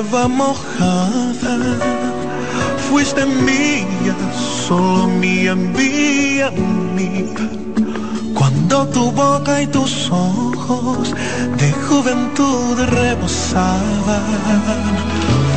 hierba 0.00 0.28
mojada. 0.28 1.58
Fuiste 2.88 3.26
mía, 3.26 4.14
solo 4.66 5.08
mía, 5.08 5.54
mía, 5.54 6.50
mía. 6.96 7.48
Cuando 8.34 8.86
tu 8.88 9.12
boca 9.12 9.62
y 9.62 9.66
tus 9.66 10.10
ojos 10.10 11.14
de 11.58 11.72
juventud 11.86 12.78
rebosaban. 12.88 13.82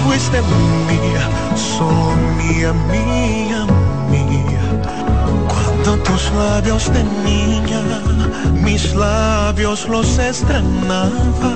Fuiste 0.04 0.42
mía, 0.90 1.24
solo 1.56 2.16
mía, 2.38 2.74
mía, 2.92 3.66
mía. 4.12 4.64
Cuando 5.48 6.04
tus 6.04 6.32
labios 6.32 6.92
de 6.92 7.04
niña, 7.24 7.82
mis 8.62 8.94
labios 8.94 9.88
los 9.88 10.18
estrenaban. 10.18 11.53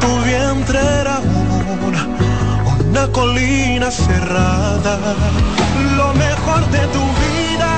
Tu 0.00 0.10
vientre 0.24 0.78
era 1.00 1.20
una, 1.86 2.02
una 2.88 3.06
colina 3.12 3.90
cerrada. 3.90 4.98
Lo 5.96 6.12
mejor 6.14 6.60
de 6.70 6.82
tu 6.94 7.04
vida 7.24 7.70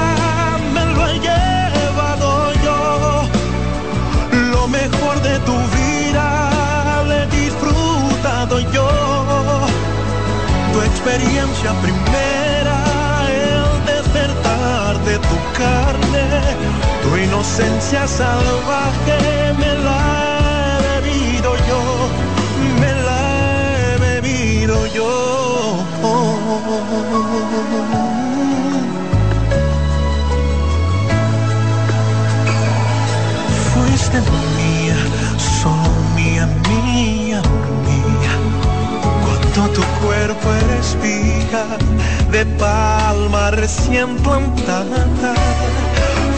me 0.75 0.85
lo 0.95 1.09
he 1.09 1.19
llevado 1.19 2.53
yo. 2.65 2.79
Lo 4.53 4.69
mejor 4.69 5.21
de 5.23 5.39
tu 5.41 5.57
vida 5.79 7.05
le 7.09 7.23
he 7.23 7.27
disfrutado 7.43 8.61
yo. 8.77 8.89
Tu 10.73 10.81
experiencia 10.81 11.73
primera, 11.83 12.79
el 13.29 13.85
despertar 13.85 14.99
de 15.05 15.19
tu 15.19 15.37
carne, 15.59 16.27
tu 17.03 17.17
inocencia 17.17 18.07
salvaje 18.07 19.53
me 19.59 19.75
la 19.87 20.01
he 20.39 21.01
bebido 21.01 21.55
yo, 21.69 21.81
yo. 24.95 25.85
Fuiste 33.73 34.19
mía, 34.57 34.97
solo 35.39 35.91
mía, 36.15 36.47
mía, 36.69 37.43
mía. 37.87 38.33
Cuando 39.25 39.73
tu 39.73 39.83
cuerpo 40.05 40.53
era 40.53 40.77
espiga 40.79 41.65
de 42.31 42.45
palma 42.59 43.51
recién 43.53 44.17
plantada. 44.17 45.35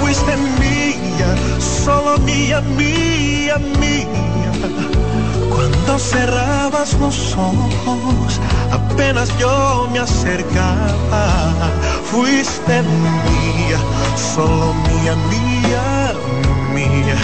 Fuiste 0.00 0.36
mía, 0.60 1.30
solo 1.58 2.18
mía, 2.18 2.60
mía, 2.76 3.58
mía. 3.80 4.43
Cuando 5.64 5.98
cerrabas 5.98 6.92
los 7.00 7.32
ojos, 7.38 8.38
apenas 8.70 9.30
yo 9.38 9.88
me 9.90 9.98
acercaba. 9.98 11.52
Fuiste 12.04 12.82
mía, 12.82 13.78
solo 14.34 14.74
mía, 14.74 15.16
mía, 15.32 16.12
mía. 16.74 17.16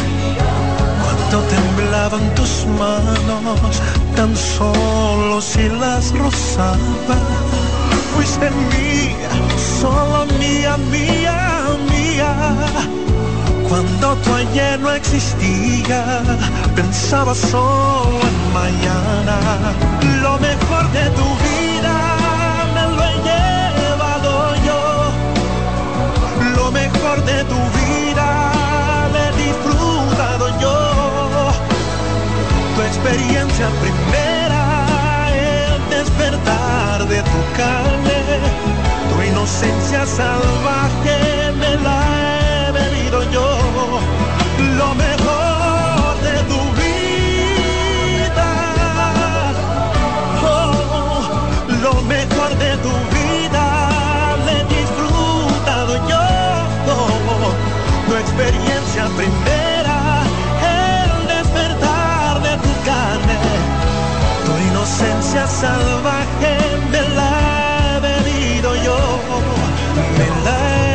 Cuando 1.03 1.47
temblaban 1.49 2.34
tus 2.34 2.64
manos, 2.78 3.82
tan 4.16 4.34
solo 4.34 5.43
si 5.43 5.68
las 5.68 6.11
rozaba. 6.16 7.18
Fuiste 8.14 8.51
mía, 8.72 9.28
solo 9.82 10.24
mía, 10.38 10.78
mía, 10.91 11.62
mía. 11.91 12.34
Cuando 13.68 14.16
tu 14.16 14.34
ayer 14.34 14.80
no 14.80 14.91
existía, 14.93 16.22
pensaba 16.74 17.34
solo 17.34 18.30
mañana. 18.53 19.38
Lo 20.22 20.38
mejor 20.38 20.90
de 20.92 21.11
tu 21.11 21.26
vida 21.46 21.94
me 22.74 22.82
lo 22.96 23.03
he 23.05 23.16
llevado 23.28 24.55
yo. 24.66 24.80
Lo 26.57 26.70
mejor 26.70 27.24
de 27.24 27.44
tu 27.44 27.61
vida 27.78 28.28
le 29.12 29.28
he 29.28 29.32
disfrutado 29.46 30.48
yo. 30.61 30.76
Tu 32.74 32.82
experiencia 32.82 33.68
primera, 33.82 34.62
el 35.32 35.90
despertar 35.90 37.07
de 37.07 37.22
tu 37.22 37.40
carne, 37.57 38.20
tu 39.11 39.22
inocencia 39.22 40.07
salvaje 40.07 41.53
me 41.59 41.76
la 41.84 41.98
he 42.68 42.72
bebido 42.72 43.22
yo. 43.30 43.48
Lo 44.78 44.94
mejor 44.94 46.14
de 46.22 46.36
tu 46.51 46.70
de 52.61 52.77
tu 52.85 52.95
vida 53.17 53.65
le 54.45 54.53
he 54.61 54.65
disfrutado 54.79 55.93
yo. 56.11 56.23
Tu 58.07 58.13
experiencia 58.25 59.05
primera, 59.19 59.99
el 60.79 61.11
despertar 61.35 62.43
de 62.47 62.55
tu 62.65 62.73
carne, 62.89 63.37
tu 64.45 64.53
inocencia 64.71 65.47
salvaje 65.47 66.55
me 66.93 67.03
la 67.19 67.33
he 67.79 68.01
bebido 68.07 68.75
yo, 68.87 68.99
me 70.19 70.27
la 70.45 70.57
he 70.87 70.89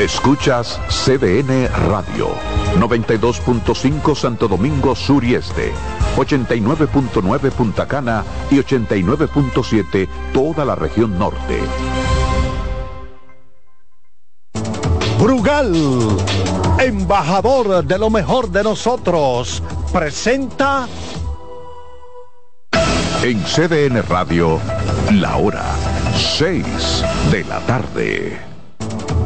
Escuchas 0.00 0.80
CDN 0.88 1.68
Radio, 1.90 2.30
92.5 2.78 4.14
Santo 4.16 4.48
Domingo 4.48 4.96
Sur 4.96 5.22
y 5.22 5.34
Este, 5.34 5.74
89.9 6.16 7.50
Punta 7.50 7.86
Cana 7.86 8.24
y 8.50 8.56
89.7 8.56 10.08
toda 10.32 10.64
la 10.64 10.74
región 10.74 11.18
norte. 11.18 11.60
Brugal, 15.18 15.76
embajador 16.78 17.84
de 17.84 17.98
lo 17.98 18.08
mejor 18.08 18.48
de 18.50 18.62
nosotros, 18.62 19.62
presenta 19.92 20.88
En 23.22 23.44
CDN 23.44 24.02
Radio, 24.08 24.58
la 25.12 25.36
hora 25.36 25.66
6 26.38 27.04
de 27.30 27.44
la 27.44 27.60
tarde. 27.66 28.49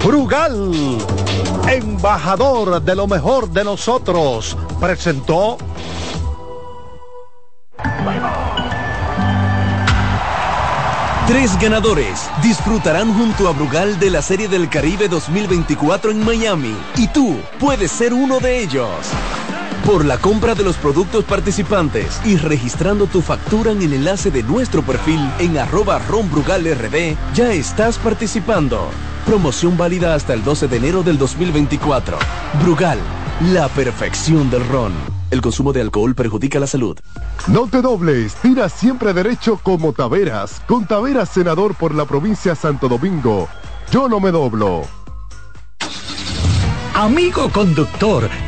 Brugal, 0.05 0.98
embajador 1.66 2.82
de 2.82 2.94
lo 2.94 3.07
mejor 3.07 3.48
de 3.48 3.64
nosotros, 3.64 4.55
presentó 4.78 5.57
Tres 11.26 11.59
ganadores 11.59 12.30
disfrutarán 12.42 13.14
junto 13.14 13.48
a 13.48 13.52
Brugal 13.52 13.98
de 13.98 14.11
la 14.11 14.20
Serie 14.20 14.46
del 14.46 14.68
Caribe 14.68 15.09
2024 15.09 16.11
en 16.11 16.22
Miami 16.22 16.76
y 16.96 17.09
tú 17.09 17.38
puedes 17.59 17.90
ser 17.90 18.12
uno 18.12 18.40
de 18.40 18.61
ellos. 18.61 18.90
Por 19.86 20.05
la 20.05 20.18
compra 20.18 20.55
de 20.55 20.64
los 20.64 20.76
productos 20.76 21.24
participantes 21.24 22.20
y 22.26 22.36
registrando 22.36 23.07
tu 23.07 23.22
factura 23.22 23.72
en 23.72 23.80
el 23.80 23.94
enlace 23.94 24.30
de 24.30 24.42
nuestro 24.42 24.82
perfil 24.82 25.20
en 25.38 25.57
arroba 25.57 25.98
ronbrugalrd, 25.98 27.16
ya 27.34 27.52
estás 27.52 27.96
participando. 27.96 28.90
Promoción 29.27 29.79
válida 29.79 30.14
hasta 30.14 30.35
el 30.35 30.45
12 30.45 30.68
de 30.68 30.77
enero 30.77 31.03
del 31.03 31.16
2024. 31.16 32.18
Brugal, 32.62 32.99
la 33.53 33.68
perfección 33.68 34.51
del 34.51 34.68
ron. 34.68 34.93
El 35.31 35.41
consumo 35.41 35.72
de 35.72 35.81
alcohol 35.81 36.14
perjudica 36.14 36.61
la 36.61 36.66
salud. 36.66 36.99
No 37.47 37.66
te 37.66 37.81
dobles, 37.81 38.35
tira 38.35 38.68
siempre 38.68 39.14
derecho 39.14 39.59
como 39.62 39.95
Taveras. 39.95 40.61
Con 40.66 40.87
Taveras, 40.87 41.31
senador 41.31 41.75
por 41.75 41.95
la 41.95 42.05
provincia 42.05 42.55
Santo 42.55 42.87
Domingo. 42.87 43.49
Yo 43.91 44.11
no 44.11 44.20
me 44.20 44.31
doblo. 44.31 44.83
Amigo 46.95 47.51
conductor, 47.51 48.29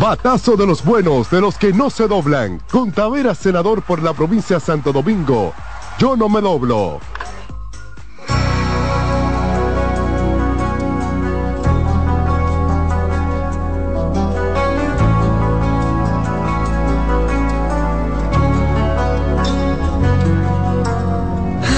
Batazo 0.00 0.56
de 0.56 0.66
los 0.66 0.82
buenos, 0.82 1.28
de 1.30 1.42
los 1.42 1.58
que 1.58 1.74
no 1.74 1.90
se 1.90 2.08
doblan. 2.08 2.62
Con 2.70 2.90
Taveras, 2.90 3.36
senador 3.36 3.82
por 3.82 4.02
la 4.02 4.14
provincia 4.14 4.58
Santo 4.58 4.94
Domingo. 4.94 5.52
Yo 5.98 6.16
no 6.16 6.26
me 6.30 6.40
doblo. 6.40 7.00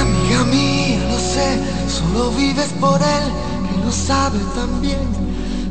Amiga 0.01 0.45
mía, 0.45 1.05
lo 1.11 1.19
sé, 1.19 1.61
solo 1.89 2.31
vives 2.31 2.73
por 2.81 3.03
él, 3.03 3.33
que 3.69 3.85
lo 3.85 3.91
sabe 3.91 4.39
también. 4.55 5.12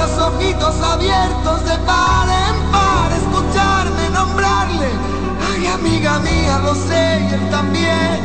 los 0.00 0.18
ojitos 0.18 0.80
abiertos 0.80 1.64
de 1.64 1.76
par 1.84 2.26
en 2.28 2.72
par, 2.72 3.12
escucharme 3.12 4.08
nombrarle. 4.10 4.88
Ay, 5.52 5.66
amiga 5.66 6.18
mía, 6.20 6.58
lo 6.64 6.74
sé 6.74 7.28
y 7.28 7.34
él 7.34 7.50
también. 7.50 8.18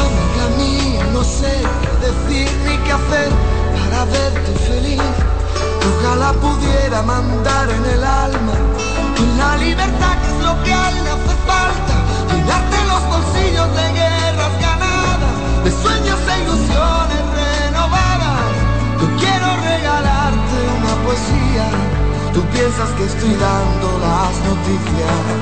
Amiga 0.00 0.46
mía, 0.56 1.04
no 1.12 1.22
sé 1.22 1.60
qué 1.82 2.06
decir 2.06 2.48
ni 2.66 2.76
qué 2.84 2.92
hacer 2.92 3.30
para 3.74 4.04
verte 4.06 4.52
feliz. 4.66 5.25
Ojalá 5.98 6.32
pudiera 6.34 7.02
mandar 7.02 7.70
en 7.70 7.84
el 7.84 8.04
alma 8.04 8.52
la 9.36 9.56
libertad 9.58 10.14
que 10.20 10.28
es 10.28 10.44
lo 10.44 10.54
que 10.62 10.72
a 10.72 10.90
él 10.90 11.04
le 11.04 11.10
hace 11.10 11.36
falta. 11.46 11.94
Llenarte 12.32 12.78
los 12.88 13.02
bolsillos 13.12 13.68
de 13.78 13.86
guerras 14.00 14.54
ganadas, 14.60 15.34
de 15.64 15.70
sueños 15.82 16.20
e 16.32 16.34
ilusiones 16.42 17.22
renovadas. 17.36 18.54
Yo 19.00 19.06
quiero 19.20 19.48
regalarte 19.70 20.56
una 20.78 20.94
poesía. 21.04 21.66
Tú 22.32 22.40
piensas 22.54 22.90
que 22.96 23.04
estoy 23.04 23.34
dando 23.36 23.88
las 24.04 24.32
noticias. 24.48 25.40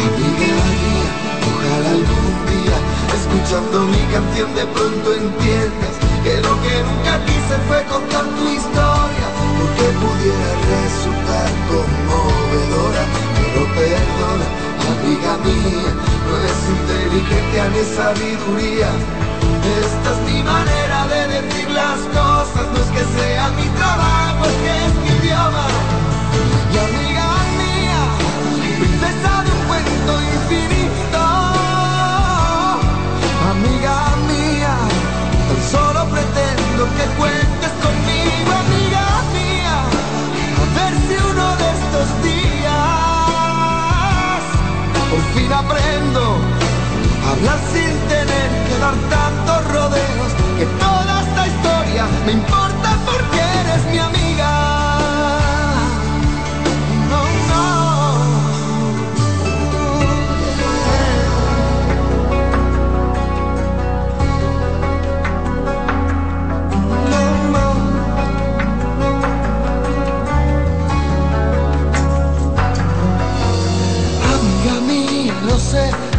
Amiga 0.00 0.56
mía, 0.80 1.10
ojalá 1.50 1.90
algún 1.98 2.36
día, 2.52 2.78
escuchando 3.16 3.76
mi 3.92 4.02
canción 4.12 4.54
de 4.54 4.64
pronto 4.74 5.08
entiendas 5.12 5.94
que 6.24 6.34
lo 6.40 6.52
que 6.62 6.74
nunca 6.88 7.12
quise 7.24 7.54
fue 7.68 7.84
contar 7.84 8.24
tu 8.36 8.48
historia, 8.48 8.99
porque 9.80 9.98
pudiera 9.98 10.50
resultar 10.68 11.48
conmovedora, 11.68 13.02
pero 13.36 13.62
perdona, 13.74 14.46
amiga 14.92 15.32
mía, 15.44 15.90
no 16.26 16.34
es 16.48 16.58
inteligencia 16.76 17.62
ni 17.70 17.82
sabiduría. 17.96 18.90
Esta 19.80 20.08
es 20.12 20.20
mi 20.32 20.42
manera 20.42 21.06
de 21.08 21.20
decir 21.28 21.70
las 21.70 22.00
cosas, 22.12 22.66
no 22.72 22.78
es 22.78 22.90
que 22.90 23.04
sea 23.20 23.48
mi 23.56 23.68
trabajo, 23.78 24.44
es 24.44 24.56
que 24.62 24.72
es 24.86 24.94
mi 25.02 25.10
idioma. 25.24 25.66
Y 26.72 26.76
amiga 26.78 27.28
mía, 27.60 28.02
princesa 28.78 29.32
de 29.44 29.50
un 29.50 29.62
cuento 29.68 30.12
infinito, 30.34 31.22
amiga 33.52 33.96
mía, 34.28 34.74
tan 35.48 35.60
solo 35.70 36.00
pretendo 36.10 36.84
que 36.96 37.04
cuentes 37.18 37.69
fin 45.34 45.52
aprendo 45.52 46.38
a 47.26 47.30
hablar 47.32 47.58
sin 47.72 47.92
tener 48.08 48.48
que 48.66 48.78
dar 48.78 48.94
tantos 49.10 49.72
rodeos, 49.72 50.30
que 50.58 50.66
toda 50.78 51.20
esta 51.22 51.46
historia 51.46 52.04
me 52.26 52.32
importa 52.32 52.96
porque 53.04 53.49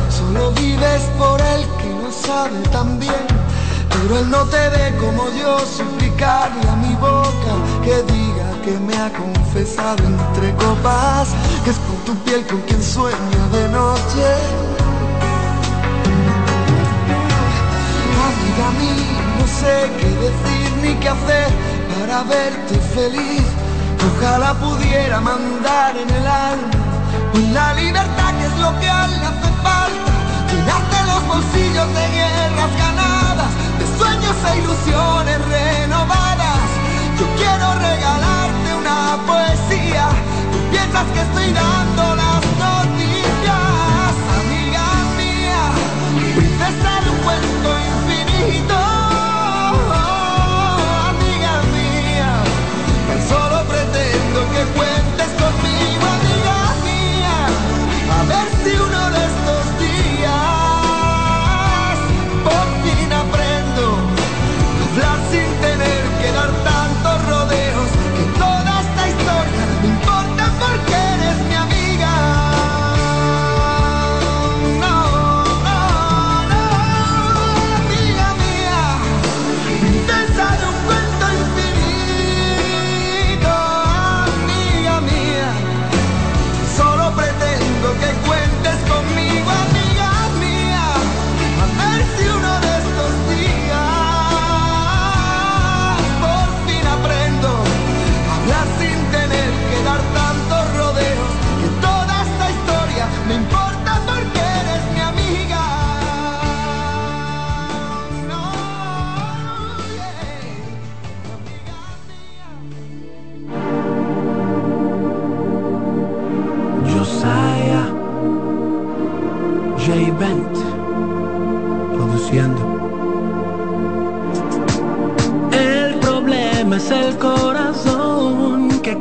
solo 0.10 0.52
vives 0.52 1.02
por 1.18 1.40
el 1.42 1.62
que 1.80 1.90
no 2.02 2.10
sabe 2.12 2.58
tan 2.72 3.00
bien. 3.00 3.28
Pero 3.90 4.20
él 4.20 4.30
no 4.30 4.46
te 4.46 4.70
ve 4.70 4.96
como 4.98 5.30
yo 5.32 5.60
suplicarle 5.60 6.70
a 6.70 6.76
mi 6.78 6.94
boca 6.96 7.54
que 7.84 8.02
diga 8.14 8.50
que 8.64 8.80
me 8.80 8.96
ha 8.96 9.12
confesado 9.12 10.02
entre 10.06 10.56
copas, 10.56 11.30
que 11.66 11.72
es 11.72 11.78
con 11.78 11.98
tu 12.06 12.16
piel 12.24 12.46
con 12.48 12.62
quien 12.62 12.82
sueña 12.82 13.44
de 13.52 13.68
noche. 13.70 14.28
Amiga 18.28 18.68
mí, 18.80 18.96
no 19.38 19.48
sé 19.48 19.76
qué 20.00 20.10
decir 20.28 20.68
ni 20.82 20.94
qué 21.02 21.10
hacer 21.10 21.50
para 22.00 22.24
verte 22.24 22.76
feliz. 22.96 23.44
Ojalá 24.16 24.54
pudiera 24.54 25.20
mandar 25.20 25.98
en 25.98 26.10
el 26.10 26.28
alma 26.28 26.81
en 27.34 27.54
la 27.54 27.74
libertad 27.74 28.34
que 28.38 28.46
es 28.46 28.58
lo 28.58 28.80
que 28.80 28.90
a 28.90 29.08
le 29.08 29.26
hace 29.26 29.50
falta. 29.64 30.12
Llenarte 30.52 30.98
los 31.12 31.28
bolsillos 31.28 31.88
de 31.94 32.06
guerras 32.18 32.72
ganadas, 32.78 33.52
de 33.80 33.86
sueños 33.98 34.36
e 34.50 34.58
ilusiones 34.60 35.40
renovadas. 35.48 36.62
Yo 37.20 37.26
quiero 37.38 37.68
regalarte 37.76 38.70
una 38.82 39.18
poesía. 39.28 40.10
Tú 40.52 40.58
piensas 40.72 41.06
que 41.14 41.22
estoy 41.22 41.54
dando 41.54 41.91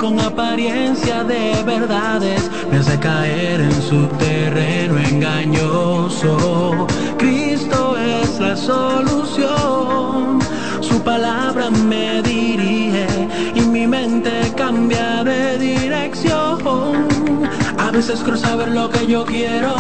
con 0.01 0.19
apariencia 0.19 1.23
de 1.25 1.63
verdades 1.63 2.51
me 2.71 2.79
hace 2.79 2.99
caer 2.99 3.61
en 3.61 3.83
su 3.83 4.07
terreno 4.17 4.99
engañoso. 4.99 6.87
Cristo 7.19 7.99
es 7.99 8.41
la 8.41 8.57
solución, 8.57 10.39
su 10.81 11.03
palabra 11.03 11.69
me 11.69 12.23
dirige 12.23 13.07
y 13.55 13.61
mi 13.61 13.87
mente 13.87 14.51
cambia 14.57 15.23
de 15.23 15.59
dirección. 15.59 16.63
A 17.79 17.91
veces 17.91 18.21
creo 18.25 18.39
saber 18.39 18.69
lo 18.69 18.89
que 18.89 19.07
yo 19.07 19.27
quiero, 19.27 19.75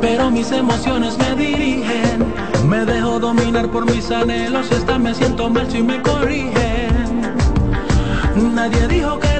pero 0.00 0.30
mis 0.30 0.52
emociones 0.52 1.18
me 1.18 1.34
dirigen. 1.34 2.32
Me 2.68 2.84
dejo 2.84 3.18
dominar 3.18 3.68
por 3.70 3.86
mis 3.92 4.08
anhelos 4.12 4.68
y 4.70 4.74
hasta 4.74 4.98
me 5.00 5.12
siento 5.14 5.50
mal 5.50 5.68
si 5.68 5.82
me 5.82 6.00
corrigen. 6.00 6.88
Nadie 8.54 8.86
dijo 8.86 9.18
que 9.18 9.37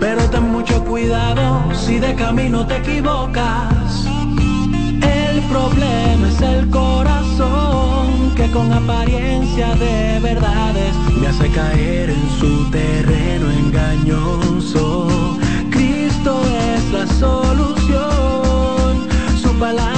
pero 0.00 0.28
ten 0.30 0.50
mucho 0.50 0.84
cuidado 0.84 1.72
si 1.72 2.00
de 2.00 2.16
camino 2.16 2.66
te 2.66 2.78
equivocas. 2.78 4.04
El 5.00 5.40
problema 5.42 6.28
es 6.28 6.42
el 6.42 6.68
corazón 6.68 8.34
que 8.34 8.50
con 8.50 8.72
apariencia 8.72 9.76
de 9.76 10.18
verdades 10.20 10.92
me 11.20 11.28
hace 11.28 11.48
caer 11.50 12.10
en 12.10 12.30
su 12.40 12.68
terreno 12.72 13.48
engañoso. 13.48 15.06
Cristo 15.70 16.42
es 16.74 16.90
la 16.90 17.06
solución, 17.06 19.06
su 19.40 19.56
palabra 19.60 19.97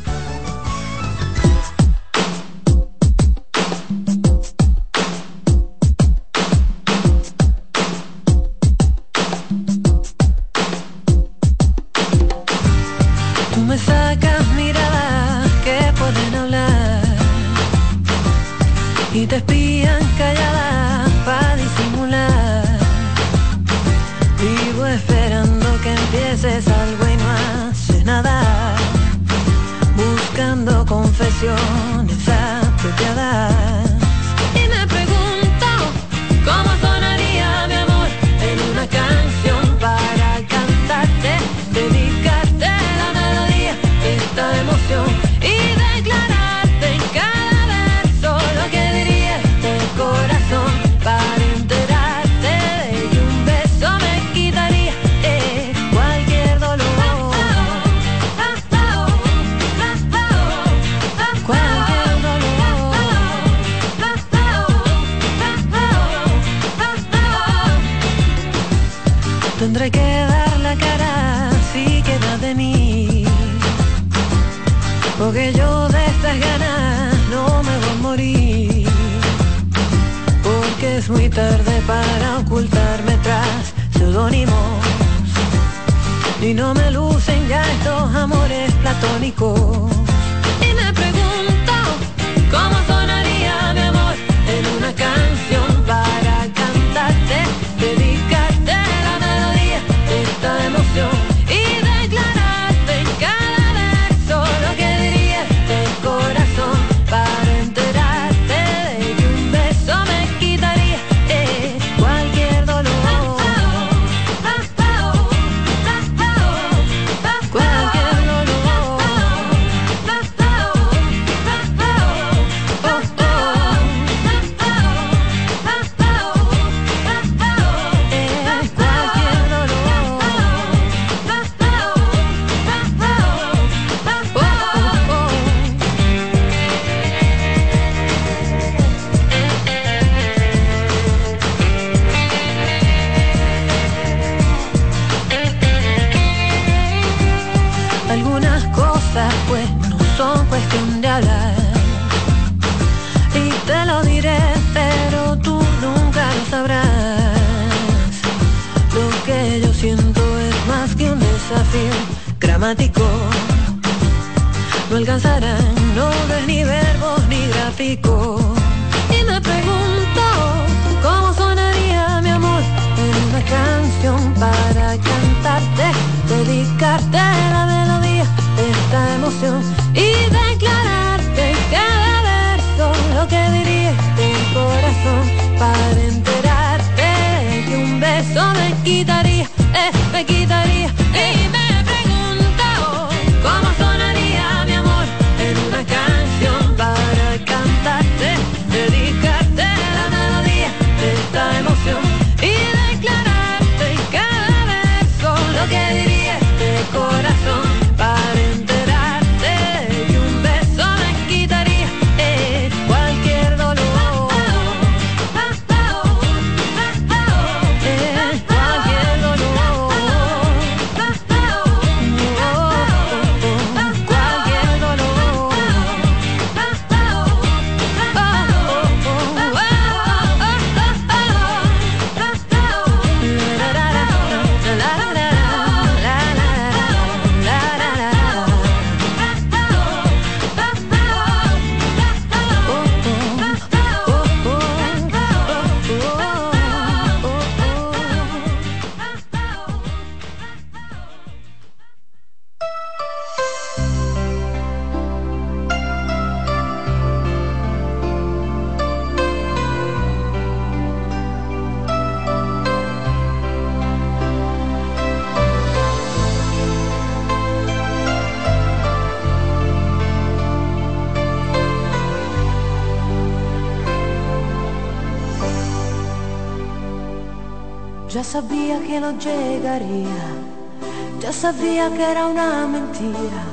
sabía 281.81 281.97
que 281.97 282.11
era 282.11 282.25
una 282.27 282.67
mentira. 282.67 283.43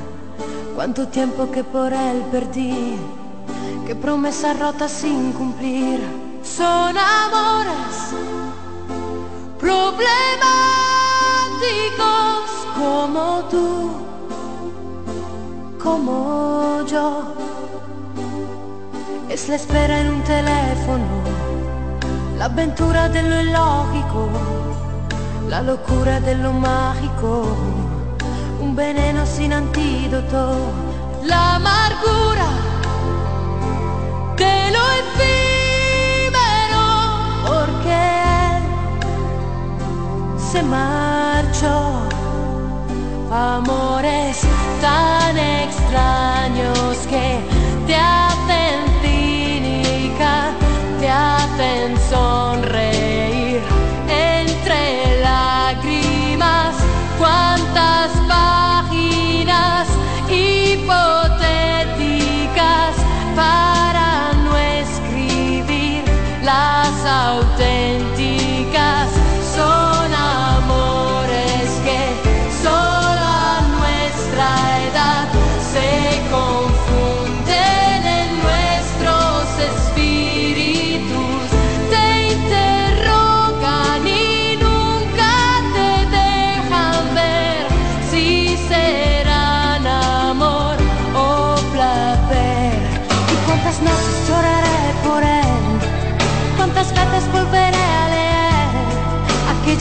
Cuánto 0.75 1.07
tiempo 1.07 1.49
que 1.51 1.63
por 1.63 1.91
él 1.93 2.23
perdí, 2.31 2.97
qué 3.85 3.95
promesas 3.95 4.59
rota 4.59 4.87
sin 4.87 5.31
cumplir. 5.33 5.99
Son 6.43 6.95
amores 6.97 8.13
problemáticos 9.59 10.09
como 12.77 13.43
tú, 13.51 13.91
como 15.83 16.85
yo. 16.87 17.33
Es 19.29 19.49
la 19.49 19.55
espera 19.55 20.01
en 20.01 20.13
un 20.13 20.23
teléfono, 20.23 21.05
la 22.37 22.45
avventura 22.45 23.09
de 23.09 23.23
lo 23.23 23.41
illogico, 23.41 24.29
la 25.49 25.61
locura 25.61 26.19
de 26.19 26.35
lo 26.35 26.53
mágico 26.53 27.78
veneno 28.79 29.25
sin 29.25 29.51
antídoto. 29.51 30.41
La 31.23 31.55
amargura 31.55 32.47
de 34.37 34.55
lo 34.75 34.83
efímero, 35.01 36.85
porque 37.45 38.03
se 40.51 40.63
marchó. 40.63 41.77
Amores 43.31 44.37
tan 44.81 45.37
extraños 45.37 46.97
que 47.11 47.27
te 47.85 47.95
hacen 47.95 48.77
cínica, 49.01 50.33
te 51.01 51.09
hacen 51.09 51.97
sonreír. 52.09 52.78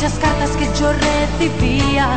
Aquellas 0.08 0.18
cartas 0.18 0.50
que 0.56 0.66
yo 0.78 0.92
recibía 0.92 2.08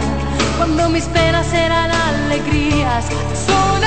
cuando 0.57 0.89
mis 0.89 1.05
penas 1.05 1.53
eran 1.53 1.91
alegrías? 1.91 3.05
Son 3.45 3.83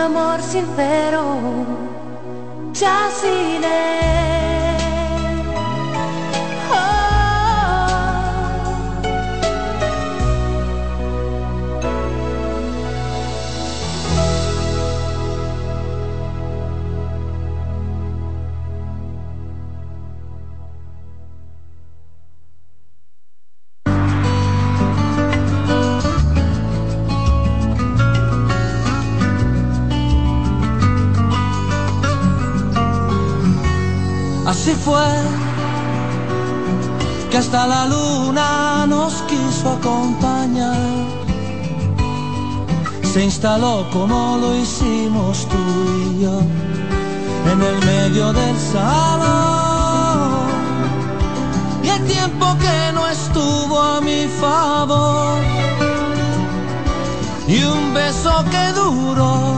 amor 0.00 0.40
sincero, 0.40 1.59
Instaló 43.50 43.84
como 43.90 44.38
lo 44.40 44.54
hicimos 44.54 45.44
tú 45.48 45.56
y 46.06 46.22
yo 46.22 46.38
en 47.52 47.60
el 47.60 47.84
medio 47.84 48.32
del 48.32 48.56
salón. 48.56 50.46
Y 51.82 51.88
el 51.88 52.06
tiempo 52.06 52.46
que 52.60 52.92
no 52.94 53.08
estuvo 53.08 53.82
a 53.82 54.00
mi 54.02 54.28
favor. 54.40 55.40
Y 57.48 57.64
un 57.64 57.92
beso 57.92 58.32
que 58.52 58.72
duró 58.72 59.56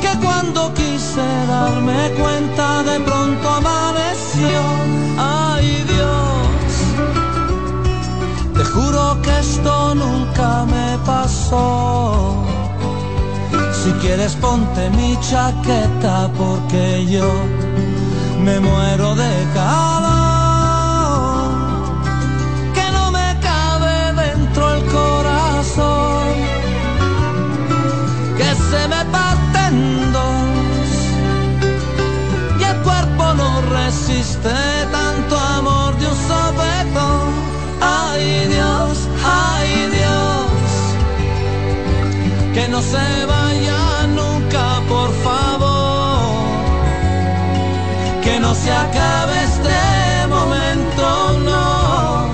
que 0.00 0.16
cuando 0.24 0.72
quise 0.74 1.26
darme 1.48 2.12
cuenta 2.20 2.84
de 2.84 3.00
pronto 3.00 3.48
amaneció. 3.50 4.62
Ay 5.18 5.84
Dios, 5.88 6.70
te 8.54 8.64
juro 8.64 9.20
que 9.22 9.40
esto 9.40 9.96
nunca 9.96 10.23
me 10.42 10.98
pasó. 11.04 12.34
Si 13.72 13.92
quieres 14.00 14.34
ponte 14.36 14.90
mi 14.90 15.18
chaqueta 15.20 16.30
porque 16.36 17.06
yo 17.06 17.30
me 18.42 18.58
muero 18.60 19.14
de 19.14 19.46
calor. 19.54 19.94
Que 22.74 22.90
no 22.92 23.10
me 23.10 23.36
cabe 23.40 24.12
dentro 24.24 24.74
el 24.74 24.84
corazón 24.86 26.24
que 28.38 28.54
se 28.70 28.88
me 28.88 29.04
parte 29.16 29.60
dos 30.12 30.90
y 32.58 32.62
el 32.64 32.76
cuerpo 32.78 33.34
no 33.34 33.62
resiste 33.76 34.53
se 42.90 43.26
vaya 43.26 44.06
nunca, 44.08 44.64
por 44.88 45.10
favor, 45.26 46.20
que 48.22 48.38
no 48.40 48.54
se 48.54 48.70
acabe 48.72 49.34
este 49.44 50.26
momento, 50.28 51.04
no, 51.48 52.26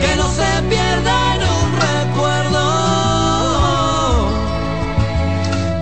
que 0.00 0.16
no 0.16 0.26
se 0.38 0.50
pierda 0.70 1.14
en 1.34 1.42
un 1.56 1.68
recuerdo 1.88 2.64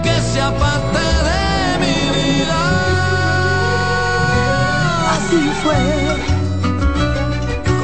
que 0.03 0.15
sea 0.33 0.51
parte 0.65 1.05
de 1.29 1.45
mi 1.83 1.99
vida. 2.19 2.61
Así 5.15 5.43
fue 5.63 5.83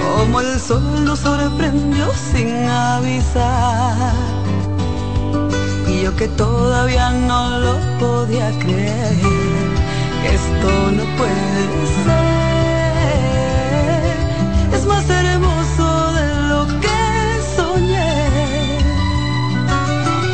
como 0.02 0.40
el 0.40 0.60
sol 0.60 1.04
nos 1.04 1.18
sorprendió 1.20 2.06
sin 2.32 2.68
avisar 2.68 4.37
yo 6.10 6.16
que 6.16 6.28
todavía 6.28 7.10
no 7.10 7.58
lo 7.58 7.74
podía 7.98 8.50
creer. 8.58 9.16
Esto 10.36 10.70
no 10.96 11.04
puede 11.16 11.86
ser. 12.04 12.26
Es 14.74 14.84
más 14.86 15.08
hermoso 15.10 16.12
de 16.18 16.26
lo 16.50 16.66
que 16.82 17.00
soñé. 17.56 18.78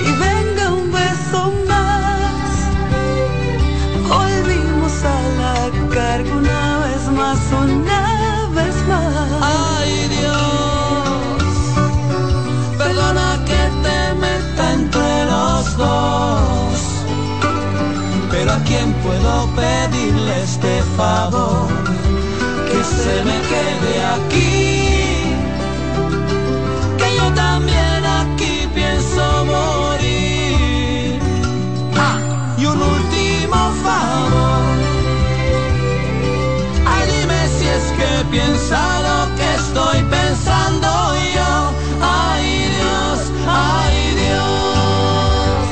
Y 0.08 0.10
venga 0.26 0.64
un 0.72 0.86
beso 0.92 1.40
más. 1.68 2.50
Volvimos 4.08 4.94
a 5.04 5.16
la 5.40 5.56
carga 5.94 6.32
una 6.42 6.62
vez 6.84 7.02
más. 7.18 7.40
Un 7.62 7.83
puedo 19.04 19.46
pedirle 19.54 20.42
este 20.42 20.82
favor, 20.96 21.68
que 22.68 22.80
se 22.82 23.14
me 23.28 23.36
quede 23.50 23.94
aquí, 24.16 25.36
que 26.98 27.08
yo 27.18 27.26
también 27.34 28.00
aquí 28.22 28.54
pienso 28.74 29.22
morir. 29.44 31.20
Ah, 31.96 32.18
y 32.56 32.64
un 32.64 32.80
último 32.80 33.60
favor, 33.84 34.64
ay 36.86 37.04
dime 37.12 37.40
si 37.56 37.66
es 37.76 37.86
que 37.98 38.10
piensa 38.30 38.78
lo 39.08 39.18
que 39.36 39.48
estoy 39.62 39.98
pensando 40.18 40.88
yo, 41.38 41.52
ay 42.00 42.46
Dios, 42.76 43.18
ay 43.46 43.96
Dios, 44.22 45.66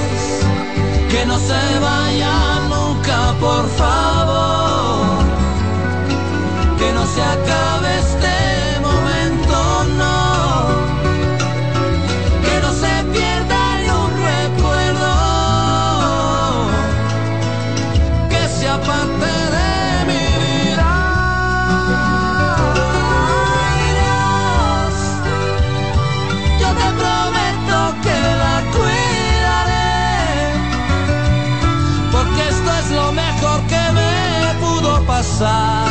que 1.10 1.20
no 1.26 1.38
se 1.38 1.62
vaya 1.80 2.41
por 3.40 3.68
favor, 3.70 5.24
que 6.78 6.92
no 6.92 7.06
se 7.06 7.22
acabe. 7.22 8.11
passar. 35.43 35.81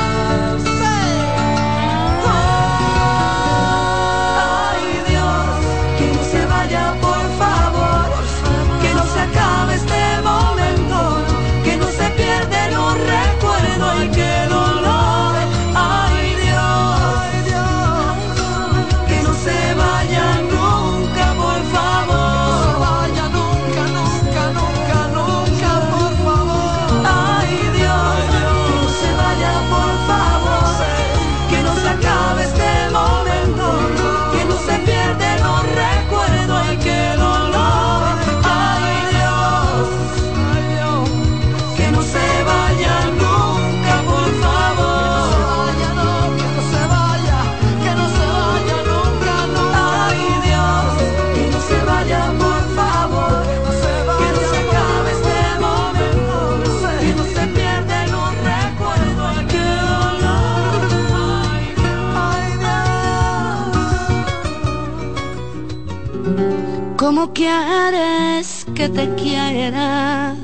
quieres 67.42 68.68
que 68.76 68.88
te 68.88 69.06
quiera? 69.16 70.36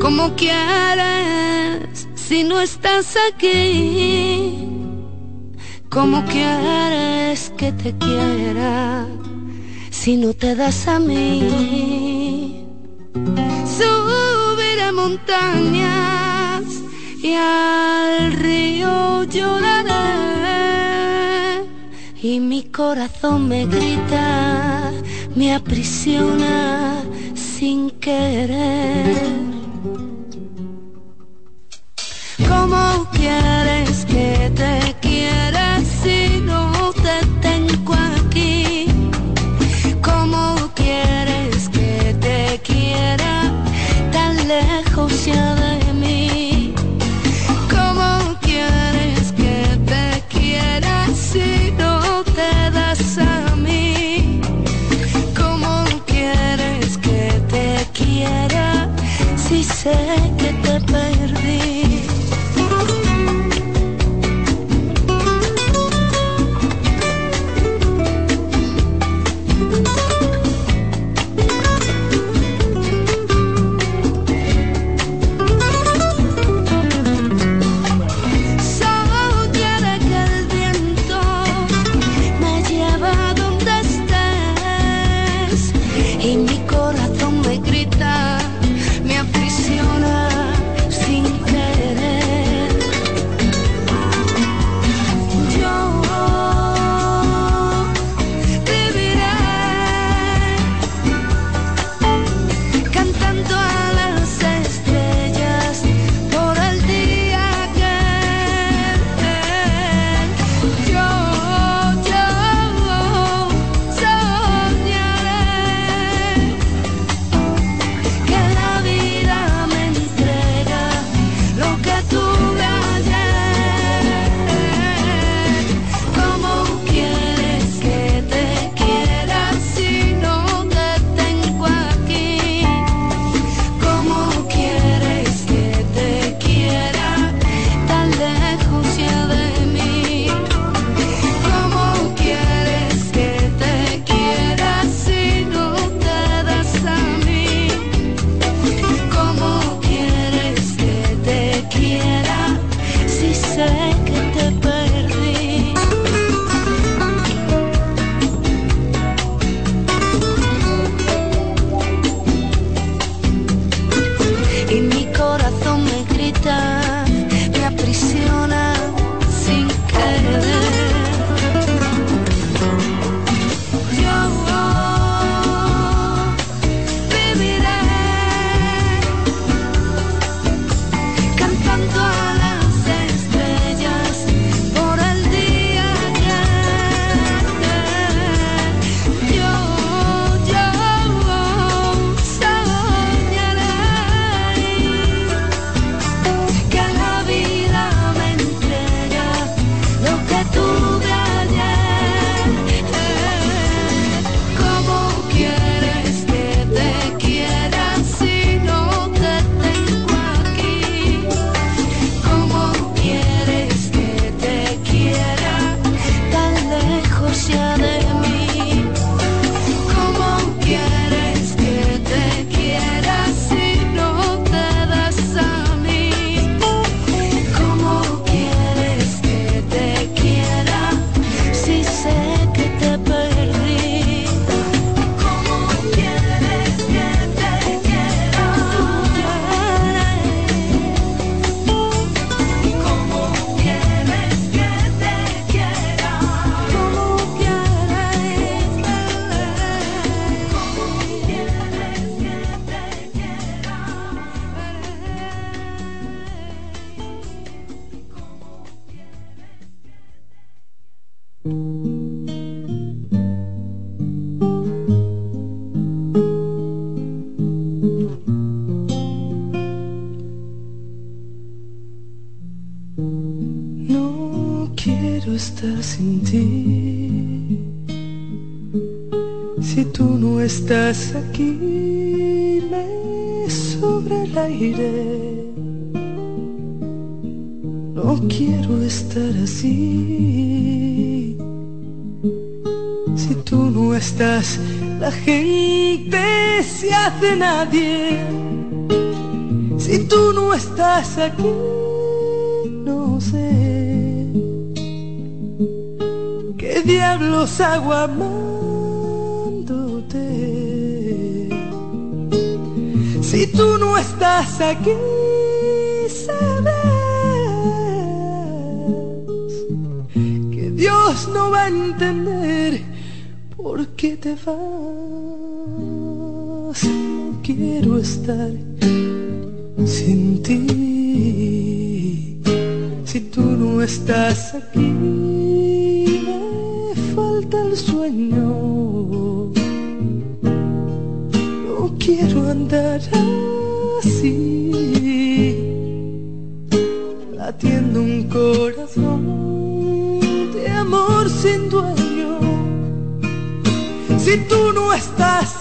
¿Cómo 0.00 0.34
quieres 0.34 2.08
si 2.14 2.44
no 2.44 2.60
estás 2.60 3.14
aquí? 3.28 4.66
¿Cómo 5.90 6.24
quieres 6.24 7.52
que 7.58 7.72
te 7.72 7.92
quiera 8.04 9.06
si 9.90 10.16
no 10.16 10.32
te 10.32 10.54
das 10.54 10.88
a 10.88 10.98
mí? 10.98 12.64
Subir 13.78 14.78
a 14.88 14.92
montañas 14.92 16.64
y 17.22 17.34
al 17.34 18.32
río 18.32 19.24
lloraré 19.24 20.00
y 22.22 22.40
mi 22.40 22.62
corazón 22.64 23.48
me 23.48 23.66
grita 23.66 24.19
me 25.40 25.54
aprisiona 25.54 27.02
sin 27.34 27.90
querer. 27.92 29.16
¿Cómo 32.46 33.08
quieres 33.12 34.04
que 34.04 34.52
te 34.54 34.99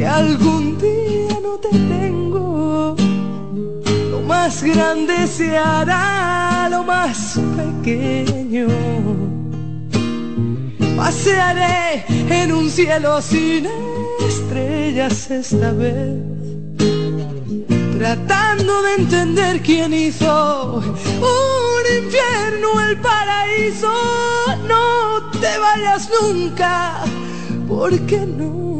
si 0.00 0.06
algún 0.06 0.78
día 0.78 1.36
no 1.42 1.58
te 1.58 1.68
tengo. 1.68 2.96
Lo 4.10 4.20
más 4.22 4.62
grande 4.62 5.26
se 5.26 5.58
hará 5.58 6.68
lo 6.70 6.82
más 6.84 7.38
pequeño. 7.58 8.68
Pasearé 10.96 12.04
en 12.30 12.50
un 12.52 12.70
cielo 12.70 13.20
sin 13.20 13.68
estrellas 14.26 15.30
esta 15.30 15.72
vez, 15.72 16.16
tratando 17.98 18.82
de 18.82 18.94
entender 19.02 19.60
quién 19.60 19.92
hizo 19.92 20.82
un 21.36 22.04
infierno, 22.04 22.68
el 22.88 22.96
paraíso. 23.00 23.92
No 24.66 25.30
te 25.42 25.58
vayas 25.58 26.08
nunca, 26.22 27.02
porque 27.68 28.20
no 28.26 28.79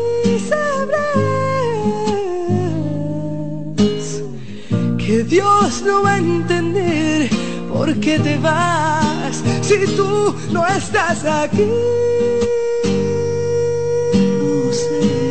sabrás 0.39 1.01
que 4.97 5.23
Dios 5.23 5.81
no 5.83 6.03
va 6.03 6.13
a 6.13 6.17
entender 6.17 7.29
por 7.71 7.93
qué 7.99 8.19
te 8.19 8.37
vas. 8.37 9.43
Si 9.61 9.85
tú 9.95 10.35
no 10.51 10.65
estás 10.67 11.25
aquí, 11.25 11.67
no 14.13 14.73
sé 14.73 15.21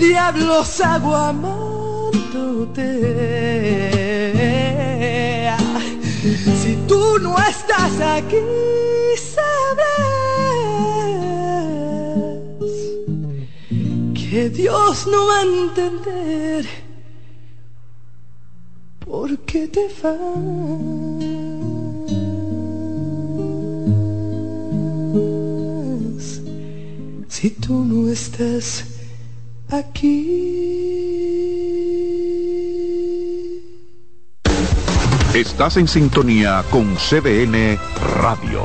diablos 0.00 0.80
hago 0.80 1.14
amándote. 1.14 2.86
Si 6.62 6.76
tú 6.88 7.18
no 7.20 7.36
estás 7.38 8.00
aquí, 8.00 8.36
sabrás 9.16 10.19
Dios 14.52 15.06
no 15.06 15.26
va 15.26 15.38
a 15.38 15.42
entender 15.42 16.66
por 19.04 19.38
qué 19.40 19.68
te 19.68 19.88
vas. 20.02 20.10
Si 27.28 27.50
tú 27.50 27.84
no 27.84 28.08
estás 28.10 28.84
aquí. 29.70 30.60
Estás 35.34 35.76
en 35.76 35.86
sintonía 35.86 36.64
con 36.70 36.96
CDN 36.96 37.78
Radio. 38.20 38.64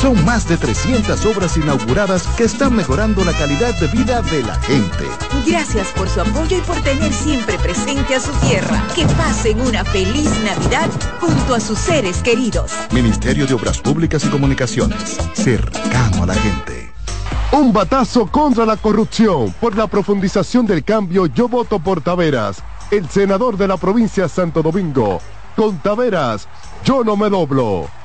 Son 0.00 0.24
más 0.24 0.48
de 0.48 0.56
300 0.56 1.26
obras 1.26 1.58
inauguradas 1.58 2.26
que 2.38 2.44
están 2.44 2.74
mejorando 2.74 3.22
la 3.22 3.34
calidad 3.34 3.78
de 3.78 3.86
vida 3.88 4.22
de 4.22 4.42
la 4.42 4.54
gente. 4.54 5.04
Gracias 5.46 5.88
por 5.88 6.08
su 6.08 6.22
apoyo 6.22 6.56
y 6.56 6.60
por 6.62 6.80
tener 6.80 7.12
siempre 7.12 7.58
presente 7.58 8.14
a 8.14 8.20
su 8.20 8.32
tierra. 8.46 8.82
Que 8.94 9.04
pasen 9.04 9.60
una 9.60 9.84
feliz 9.84 10.30
Navidad 10.42 10.88
junto 11.20 11.54
a 11.54 11.60
sus 11.60 11.78
seres 11.78 12.22
queridos. 12.22 12.72
Ministerio 12.92 13.46
de 13.46 13.52
Obras 13.52 13.78
Públicas 13.78 14.24
y 14.24 14.28
Comunicaciones, 14.28 15.18
cercano 15.34 16.22
a 16.22 16.26
la 16.26 16.34
gente. 16.34 16.90
Un 17.52 17.70
batazo 17.70 18.26
contra 18.26 18.64
la 18.64 18.78
corrupción. 18.78 19.52
Por 19.60 19.76
la 19.76 19.86
profundización 19.86 20.64
del 20.64 20.82
cambio, 20.82 21.26
yo 21.26 21.46
voto 21.46 21.78
por 21.78 22.00
Taveras, 22.00 22.62
el 22.90 23.06
senador 23.10 23.58
de 23.58 23.68
la 23.68 23.76
provincia 23.76 24.22
de 24.22 24.28
Santo 24.30 24.62
Domingo. 24.62 25.20
Con 25.56 25.78
Taveras, 25.80 26.48
yo 26.84 27.04
no 27.04 27.18
me 27.18 27.28
doblo. 27.28 27.99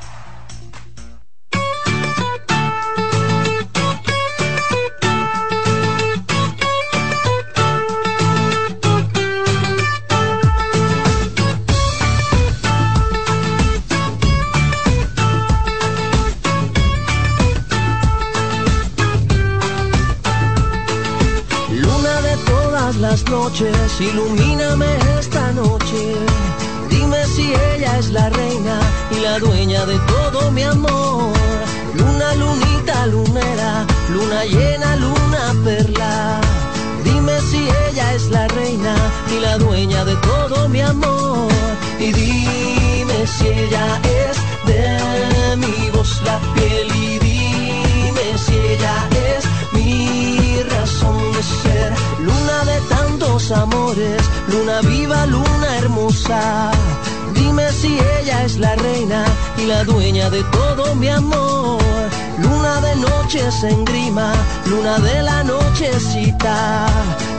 Noches, 23.23 24.01
ilumíname 24.01 24.87
esta 25.17 25.51
noche. 25.53 26.15
Dime 26.89 27.25
si 27.25 27.53
ella 27.73 27.97
es 27.97 28.09
la 28.09 28.29
reina 28.29 28.79
y 29.11 29.19
la 29.21 29.39
dueña 29.39 29.85
de 29.85 29.97
todo 29.99 30.51
mi 30.51 30.63
amor. 30.63 31.33
Luna, 31.93 32.35
lunita, 32.35 33.07
lunera, 33.07 33.85
luna 34.13 34.43
llena, 34.45 34.95
luna 34.97 35.55
perla. 35.63 36.41
Dime 37.03 37.39
si 37.41 37.67
ella 37.87 38.13
es 38.13 38.29
la 38.29 38.47
reina 38.49 38.95
y 39.33 39.39
la 39.39 39.57
dueña 39.59 40.03
de 40.03 40.15
todo 40.17 40.67
mi 40.67 40.81
amor. 40.81 41.47
Y 41.99 42.11
dime 42.11 43.27
si 43.27 43.47
ella 43.47 44.01
es 44.03 44.35
de 44.65 45.55
mi 45.55 45.89
voz 45.91 46.21
la 46.25 46.37
piel 46.53 46.87
y 46.95 47.19
dime 47.19 48.37
si 48.37 48.55
ella 48.73 48.95
es 49.29 49.45
mi 49.73 50.61
razón 50.63 51.31
de 51.33 51.43
ser. 51.43 51.64
Luna 52.25 52.65
de 52.65 52.79
tantos 52.89 53.51
amores, 53.51 54.19
luna 54.47 54.81
viva, 54.81 55.27
luna 55.27 55.77
hermosa. 55.77 56.71
Dime 57.35 57.71
si 57.71 57.99
ella 58.19 58.43
es 58.43 58.57
la 58.57 58.75
reina 58.77 59.23
y 59.57 59.67
la 59.67 59.83
dueña 59.83 60.31
de 60.31 60.43
todo 60.45 60.95
mi 60.95 61.07
amor. 61.07 61.79
Luna 62.39 62.81
de 62.81 62.95
noches 62.95 63.63
en 63.63 63.85
grima, 63.85 64.33
luna 64.65 64.97
de 64.97 65.21
la 65.21 65.43
nochecita. 65.43 66.87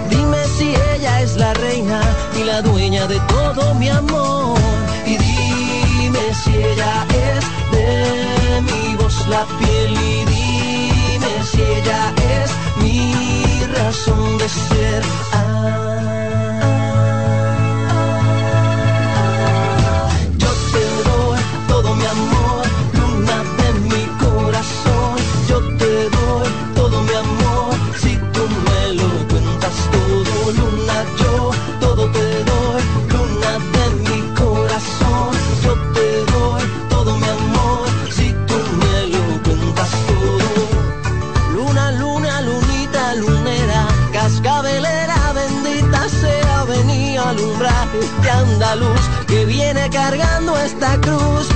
Dime 0.09 0.45
si 0.57 0.69
ella 0.95 1.21
es 1.21 1.37
la 1.37 1.53
reina 1.55 2.01
y 2.39 2.45
la 2.45 2.63
dueña 2.63 3.09
de 3.09 3.19
todo 3.27 3.75
mi 3.75 3.89
amor. 3.89 4.57
Y 5.05 5.17
dime 5.19 6.25
si 6.45 6.53
ella 6.55 7.05
es 7.35 7.45
de 7.73 8.61
mi 8.69 8.95
voz 8.95 9.27
la 9.27 9.45
piel 9.59 9.93
y 10.11 10.25
dime 10.27 11.33
si 11.51 11.61
ella 11.61 12.13
es 12.41 12.66
mi 13.87 13.93
razón 13.93 14.39
de 14.39 14.49
ser. 14.49 15.03
Ah. 15.33 16.26
Este 48.67 48.73
andaluz 48.73 49.01
que 49.27 49.45
viene 49.45 49.89
cargando 49.91 50.57
esta 50.59 51.01
cruz. 51.01 51.56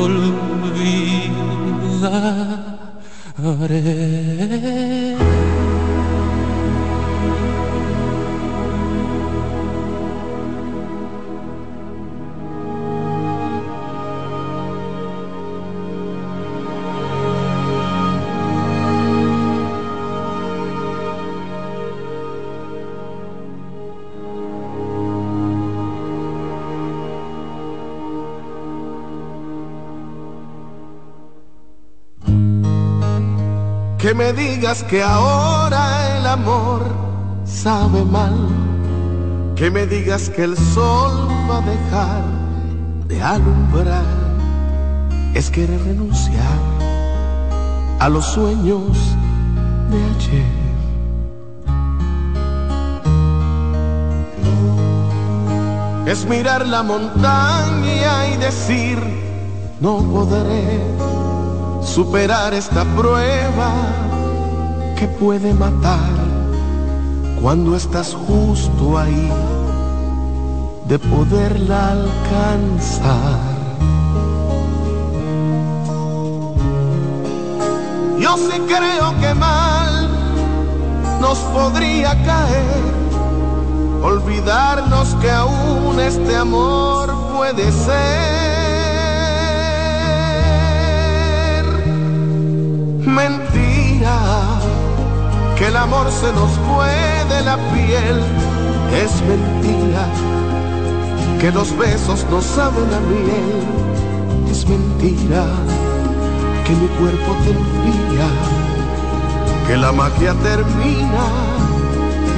olvidaré. 0.00 0.50
que 34.10 34.14
me 34.16 34.32
digas 34.32 34.82
que 34.82 35.04
ahora 35.04 36.18
el 36.18 36.26
amor 36.26 36.82
sabe 37.44 38.04
mal, 38.04 38.34
que 39.54 39.70
me 39.70 39.86
digas 39.86 40.28
que 40.30 40.42
el 40.42 40.56
sol 40.56 41.28
va 41.48 41.58
a 41.58 41.60
dejar 41.60 42.24
de 43.06 43.22
alumbrar, 43.22 44.02
es 45.32 45.48
querer 45.48 45.80
renunciar 45.84 46.58
a 48.00 48.08
los 48.08 48.24
sueños 48.24 48.98
de 49.92 50.02
ayer. 50.16 50.60
Es 56.08 56.26
mirar 56.26 56.66
la 56.66 56.82
montaña 56.82 58.26
y 58.26 58.36
decir, 58.38 58.98
no 59.80 59.98
podré 59.98 60.80
superar 61.82 62.54
esta 62.54 62.84
prueba 62.96 63.72
que 64.96 65.08
puede 65.08 65.54
matar 65.54 66.10
cuando 67.42 67.74
estás 67.76 68.14
justo 68.14 68.98
ahí 68.98 69.30
de 70.86 70.98
poderla 70.98 71.92
alcanzar. 71.92 73.40
Yo 78.18 78.36
sí 78.36 78.60
creo 78.66 79.18
que 79.20 79.34
mal 79.34 80.10
nos 81.20 81.38
podría 81.38 82.10
caer 82.24 82.90
olvidarnos 84.02 85.14
que 85.16 85.30
aún 85.30 86.00
este 86.00 86.36
amor 86.36 87.14
puede 87.36 87.70
ser 87.72 88.39
mentira, 93.06 94.18
que 95.56 95.66
el 95.68 95.76
amor 95.76 96.10
se 96.10 96.32
nos 96.32 96.50
fue 96.68 97.34
de 97.34 97.42
la 97.42 97.56
piel, 97.72 98.20
es 99.02 99.12
mentira, 99.22 100.06
que 101.40 101.50
los 101.52 101.76
besos 101.76 102.26
no 102.30 102.40
saben 102.42 102.92
a 102.94 103.00
miel, 103.00 104.50
es 104.50 104.68
mentira 104.68 105.44
que 106.64 106.72
mi 106.74 106.88
cuerpo 106.88 107.36
te 107.44 107.50
enfría, 107.50 108.28
que 109.66 109.76
la 109.76 109.92
magia 109.92 110.34
termina, 110.34 111.24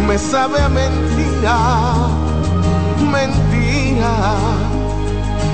me 0.06 0.18
sabe 0.18 0.60
a 0.60 0.68
mentira, 0.68 1.56
mentira, 3.10 4.34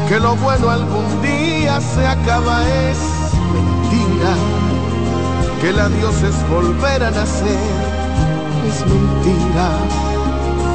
que 0.08 0.20
lo 0.20 0.36
bueno 0.36 0.70
algún 0.70 1.22
día 1.22 1.80
se 1.80 2.06
acaba, 2.06 2.62
es 2.68 2.98
mentira, 3.52 4.34
que 5.60 5.70
el 5.70 5.78
adiós 5.78 6.22
es 6.22 6.48
volver 6.48 7.02
a 7.02 7.10
nacer, 7.10 7.58
es 8.68 8.86
mentira, 8.86 9.70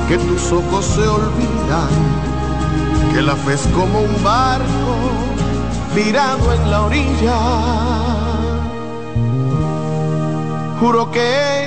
que 0.08 0.18
tus 0.18 0.52
ojos 0.52 0.86
se 0.86 1.08
olvidan, 1.08 1.90
que 3.14 3.22
la 3.22 3.36
fe 3.36 3.54
es 3.54 3.68
como 3.74 4.02
un 4.02 4.24
barco 4.24 4.96
tirado 5.96 6.54
en 6.54 6.72
la 6.72 6.82
orilla. 6.84 7.40
Juro 10.80 11.12
que 11.12 11.63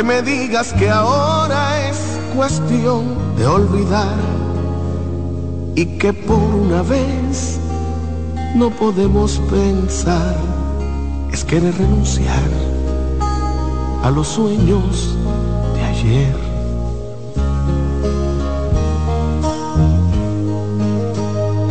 que 0.00 0.04
me 0.04 0.22
digas 0.22 0.72
que 0.72 0.88
ahora 0.88 1.86
es 1.90 2.18
cuestión 2.34 3.36
de 3.36 3.46
olvidar 3.46 4.16
y 5.74 5.84
que 5.98 6.14
por 6.14 6.38
una 6.38 6.80
vez 6.80 7.60
no 8.54 8.70
podemos 8.70 9.38
pensar, 9.50 10.36
es 11.30 11.44
querer 11.44 11.76
renunciar 11.76 12.48
a 14.02 14.10
los 14.10 14.26
sueños 14.28 15.18
de 15.74 15.82
ayer. 15.84 16.36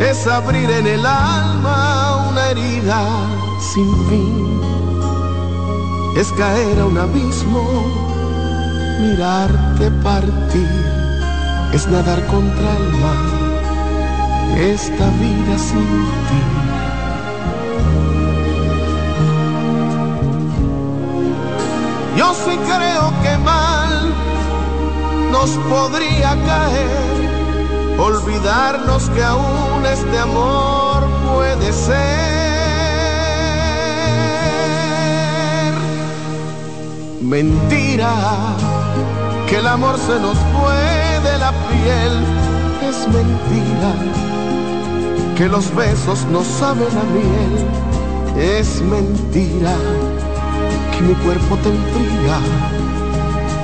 Es 0.08 0.24
abrir 0.28 0.70
en 0.70 0.86
el 0.86 1.04
alma 1.04 2.28
una 2.30 2.50
herida 2.50 3.08
sin 3.74 3.92
fin, 4.08 4.60
es 6.16 6.30
caer 6.34 6.78
a 6.78 6.86
un 6.86 6.96
abismo 6.96 7.99
mirarte 9.00 9.90
partir 10.02 10.84
es 11.72 11.86
nadar 11.88 12.24
contra 12.26 12.76
el 12.76 12.88
mar, 13.02 13.26
esta 14.58 15.06
vida 15.22 15.58
sin 15.58 15.88
ti. 16.26 16.42
Yo 22.16 22.34
sí 22.34 22.58
creo 22.70 23.12
que 23.22 23.38
mal 23.38 24.12
nos 25.30 25.50
podría 25.72 26.30
caer, 26.50 27.98
olvidarnos 27.98 29.08
que 29.10 29.22
aún 29.22 29.86
este 29.86 30.18
amor 30.18 31.08
puede 31.32 31.72
ser. 31.72 32.00
Mentira 37.22 38.69
que 39.50 39.56
el 39.56 39.66
amor 39.66 39.98
se 39.98 40.16
nos 40.20 40.38
fue 40.54 41.28
de 41.28 41.38
la 41.38 41.50
piel, 41.50 42.12
es 42.88 42.98
mentira, 43.08 43.92
que 45.36 45.48
los 45.48 45.74
besos 45.74 46.24
no 46.26 46.44
saben 46.44 46.86
a 46.96 47.04
miel, 47.12 47.66
es 48.38 48.80
mentira, 48.80 49.74
que 50.92 51.02
mi 51.02 51.14
cuerpo 51.14 51.56
te 51.64 51.68
enfría, 51.68 52.38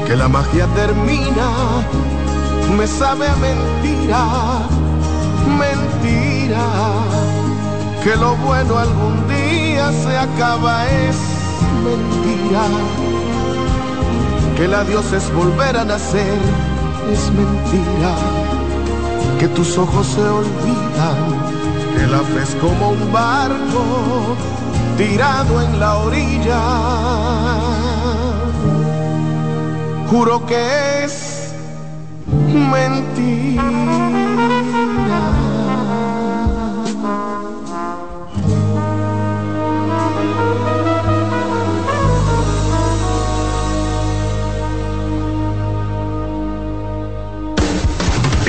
que 0.09 0.17
la 0.17 0.27
magia 0.27 0.67
termina, 0.75 1.51
me 2.77 2.87
sabe 2.89 3.29
a 3.29 3.37
mentira, 3.37 4.27
mentira, 5.57 6.67
que 8.03 8.17
lo 8.17 8.35
bueno 8.39 8.77
algún 8.77 9.29
día 9.29 9.93
se 9.93 10.19
acaba, 10.19 10.85
es 10.89 11.17
mentira 11.85 13.06
que 14.57 14.65
el 14.65 14.75
adiós 14.75 15.13
es 15.13 15.31
volver 15.35 15.77
a 15.77 15.85
nacer, 15.85 16.39
es 17.13 17.31
mentira, 17.33 18.15
que 19.39 19.49
tus 19.49 19.77
ojos 19.77 20.07
se 20.07 20.23
olvidan, 20.23 21.19
que 21.95 22.07
la 22.07 22.21
fe 22.21 22.43
es 22.43 22.55
como 22.57 22.91
un 22.91 23.13
barco 23.13 24.37
tirado 24.97 25.61
en 25.61 25.79
la 25.79 25.97
orilla. 25.97 26.61
Juro 30.11 30.47
que 30.47 31.05
es 31.05 31.53
mentira. 32.73 33.63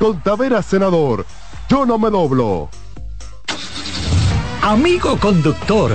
Con 0.00 0.18
Tavera 0.22 0.62
Senador. 0.62 1.26
Yo 1.68 1.84
no 1.84 1.98
me 1.98 2.08
doblo. 2.08 2.70
Amigo 4.62 5.18
conductor, 5.18 5.94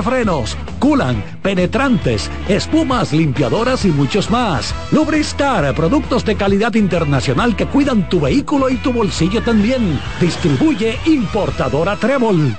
frenos, 0.01 0.57
culan, 0.79 1.23
penetrantes, 1.41 2.29
espumas, 2.47 3.13
limpiadoras 3.13 3.85
y 3.85 3.89
muchos 3.89 4.29
más. 4.29 4.73
Lubristar, 4.91 5.73
productos 5.75 6.25
de 6.25 6.35
calidad 6.35 6.73
internacional 6.75 7.55
que 7.55 7.65
cuidan 7.65 8.09
tu 8.09 8.19
vehículo 8.19 8.69
y 8.69 8.77
tu 8.77 8.93
bolsillo 8.93 9.41
también. 9.41 9.99
Distribuye 10.19 10.97
importadora 11.05 11.95
Trébol. 11.95 12.57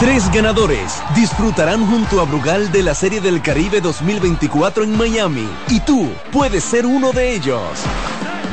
Tres 0.00 0.30
ganadores 0.30 1.02
disfrutarán 1.16 1.84
junto 1.84 2.20
a 2.20 2.24
Brugal 2.24 2.70
de 2.70 2.84
la 2.84 2.94
Serie 2.94 3.20
del 3.20 3.42
Caribe 3.42 3.80
2024 3.80 4.84
en 4.84 4.96
Miami 4.96 5.48
y 5.68 5.80
tú 5.80 6.08
puedes 6.30 6.62
ser 6.62 6.86
uno 6.86 7.10
de 7.10 7.34
ellos. 7.34 7.82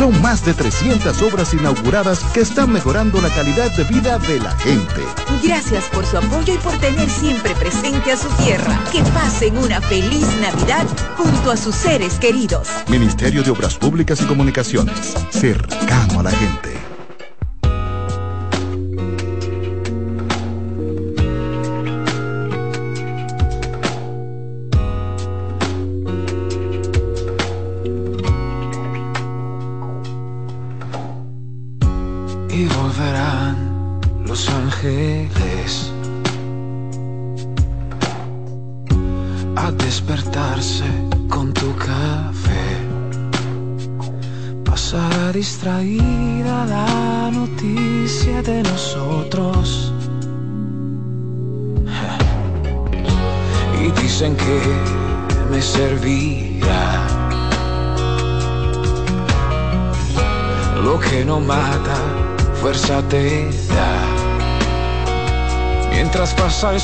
Son 0.00 0.18
más 0.22 0.42
de 0.46 0.54
300 0.54 1.20
obras 1.20 1.52
inauguradas 1.52 2.20
que 2.32 2.40
están 2.40 2.72
mejorando 2.72 3.20
la 3.20 3.28
calidad 3.28 3.70
de 3.76 3.84
vida 3.84 4.18
de 4.18 4.40
la 4.40 4.50
gente. 4.52 5.02
Gracias 5.44 5.90
por 5.92 6.06
su 6.06 6.16
apoyo 6.16 6.54
y 6.54 6.56
por 6.56 6.72
tener 6.78 7.10
siempre 7.10 7.54
presente 7.54 8.10
a 8.10 8.16
su 8.16 8.30
tierra. 8.42 8.82
Que 8.90 9.02
pasen 9.12 9.58
una 9.58 9.78
feliz 9.82 10.26
Navidad 10.40 10.86
junto 11.18 11.50
a 11.50 11.56
sus 11.58 11.74
seres 11.74 12.18
queridos. 12.18 12.68
Ministerio 12.88 13.42
de 13.42 13.50
Obras 13.50 13.74
Públicas 13.74 14.22
y 14.22 14.24
Comunicaciones. 14.24 15.14
Cercano 15.28 16.20
a 16.20 16.22
la 16.22 16.30
gente. 16.30 16.69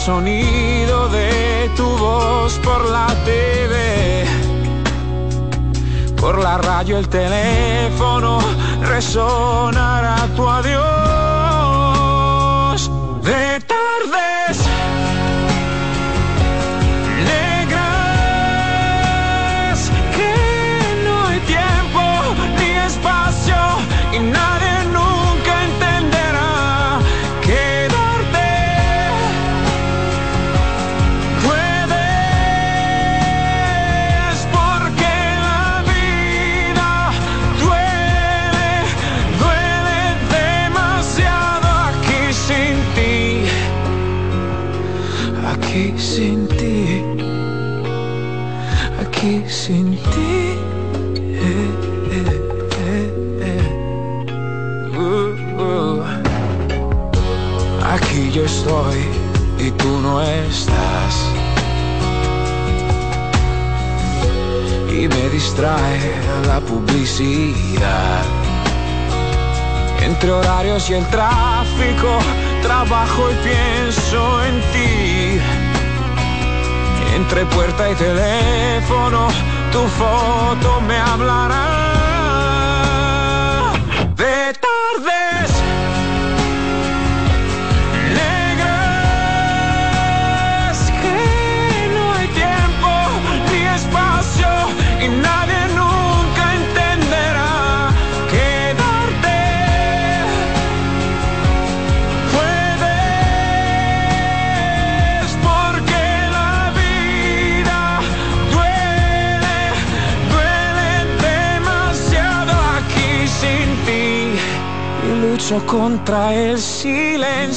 son 0.06 0.28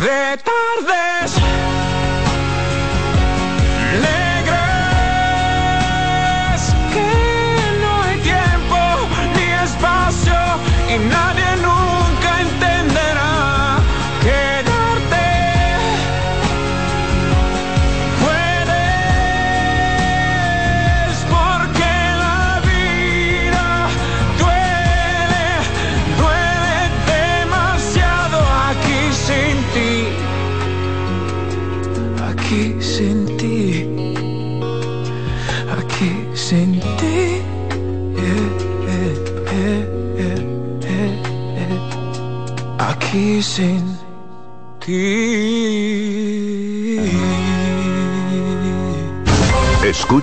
De 0.00 0.38
tardes 0.38 1.09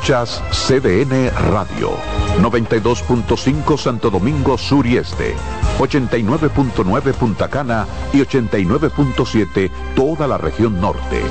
Escuchas 0.08 0.42
CDN 0.54 1.30
Radio, 1.52 1.92
92.5 2.40 3.78
Santo 3.78 4.10
Domingo 4.10 4.58
Sur 4.58 4.88
y 4.88 4.96
Este, 4.96 5.36
89.9 5.80 7.14
Punta 7.14 7.50
Cana 7.50 7.86
y 8.14 8.20
89.7 8.20 9.70
toda 9.98 10.26
la 10.26 10.38
región 10.38 10.80
norte. 10.80 11.22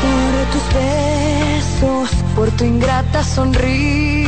Por 0.00 0.46
tus 0.52 0.74
besos, 0.74 2.10
por 2.34 2.50
tu 2.50 2.64
ingrata 2.64 3.22
sonrisa, 3.22 4.27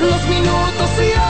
Los 0.00 0.26
minutos 0.28 0.90
y 0.98 1.29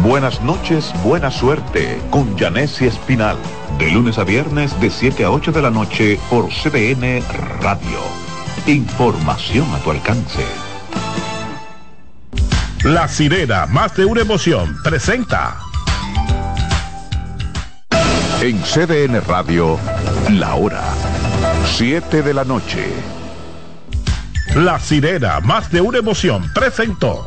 Buenas 0.00 0.40
noches, 0.42 0.92
buena 1.04 1.30
suerte 1.30 2.00
con 2.10 2.36
Janessi 2.36 2.86
Espinal. 2.86 3.36
De 3.78 3.90
lunes 3.90 4.18
a 4.18 4.24
viernes 4.24 4.78
de 4.80 4.90
7 4.90 5.24
a 5.24 5.30
8 5.30 5.52
de 5.52 5.62
la 5.62 5.70
noche 5.70 6.18
por 6.28 6.48
CDN 6.48 7.22
Radio. 7.60 8.00
Información 8.66 9.66
a 9.72 9.78
tu 9.78 9.90
alcance. 9.90 10.44
La 12.82 13.06
sirena, 13.06 13.66
más 13.66 13.94
de 13.94 14.04
una 14.06 14.22
emoción, 14.22 14.76
presenta. 14.82 15.58
En 18.40 18.60
CDN 18.62 19.20
Radio, 19.20 19.78
la 20.30 20.56
hora. 20.56 20.82
7 21.76 22.22
de 22.22 22.34
la 22.34 22.44
noche. 22.44 22.92
La 24.56 24.80
sirena, 24.80 25.38
más 25.40 25.70
de 25.70 25.80
una 25.80 25.98
emoción, 25.98 26.50
presentó. 26.52 27.24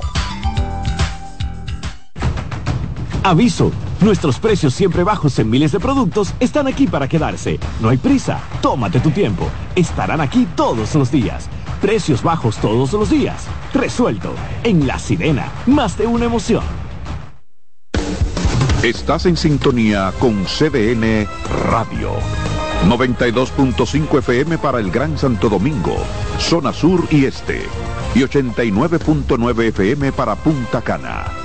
Aviso, 3.26 3.72
nuestros 4.02 4.38
precios 4.38 4.76
siempre 4.76 5.03
bajos 5.03 5.39
en 5.39 5.49
miles 5.49 5.72
de 5.72 5.80
productos 5.80 6.35
están 6.39 6.68
aquí 6.68 6.85
para 6.85 7.07
quedarse. 7.07 7.60
No 7.81 7.89
hay 7.89 7.97
prisa, 7.97 8.39
tómate 8.61 8.99
tu 8.99 9.10
tiempo. 9.10 9.49
Estarán 9.76 10.22
aquí 10.22 10.47
todos 10.56 10.93
los 10.93 11.10
días. 11.10 11.49
Precios 11.81 12.22
bajos 12.22 12.57
todos 12.57 12.93
los 12.93 13.10
días. 13.10 13.47
Resuelto. 13.73 14.31
En 14.64 14.85
La 14.85 14.99
Sirena, 14.99 15.52
más 15.65 15.97
de 15.97 16.06
una 16.06 16.26
emoción. 16.26 16.61
Estás 18.84 19.26
en 19.26 19.38
sintonía 19.38 20.14
con 20.19 20.45
CDN 20.45 21.27
Radio. 21.72 22.11
92.5 22.88 24.19
FM 24.19 24.60
para 24.60 24.80
el 24.80 24.91
Gran 24.91 25.18
Santo 25.18 25.49
Domingo, 25.49 25.95
zona 26.38 26.72
sur 26.72 27.03
y 27.10 27.26
este. 27.26 27.64
Y 28.14 28.19
89.9 28.19 29.64
FM 29.69 30.11
para 30.11 30.35
Punta 30.35 30.84
Cana 30.84 31.44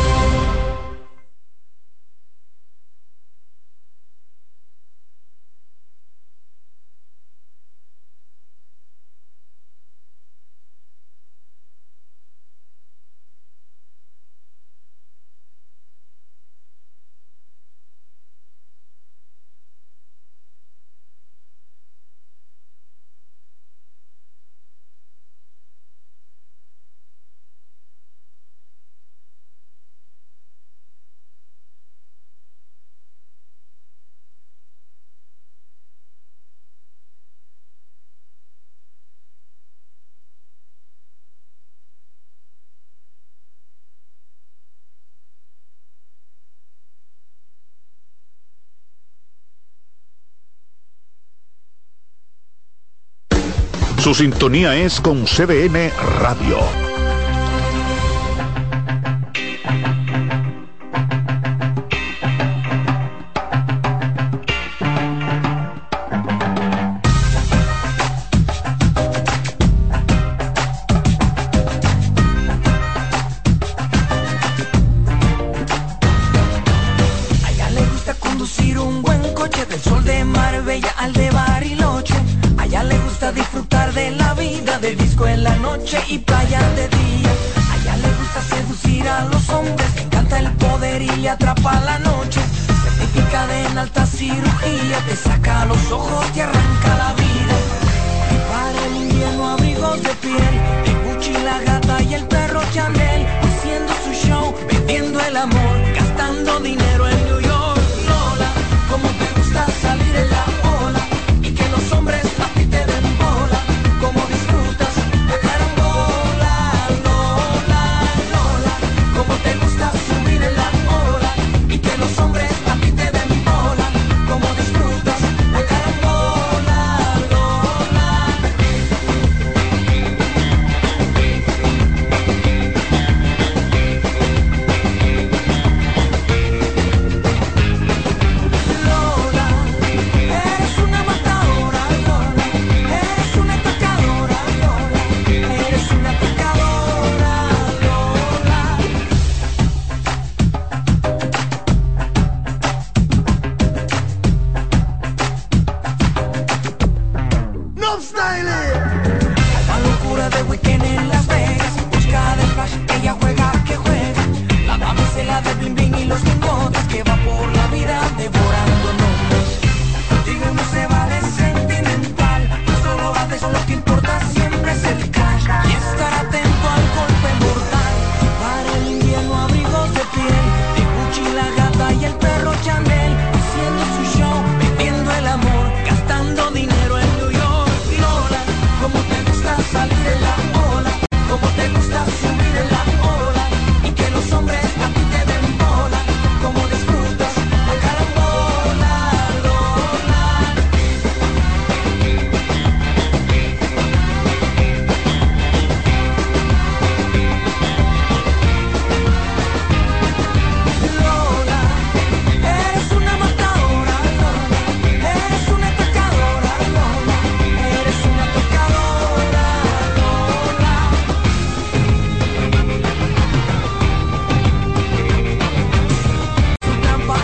Su 54.11 54.15
sintonía 54.15 54.75
es 54.75 54.99
con 54.99 55.23
CDN 55.23 55.89
Radio. 56.19 56.90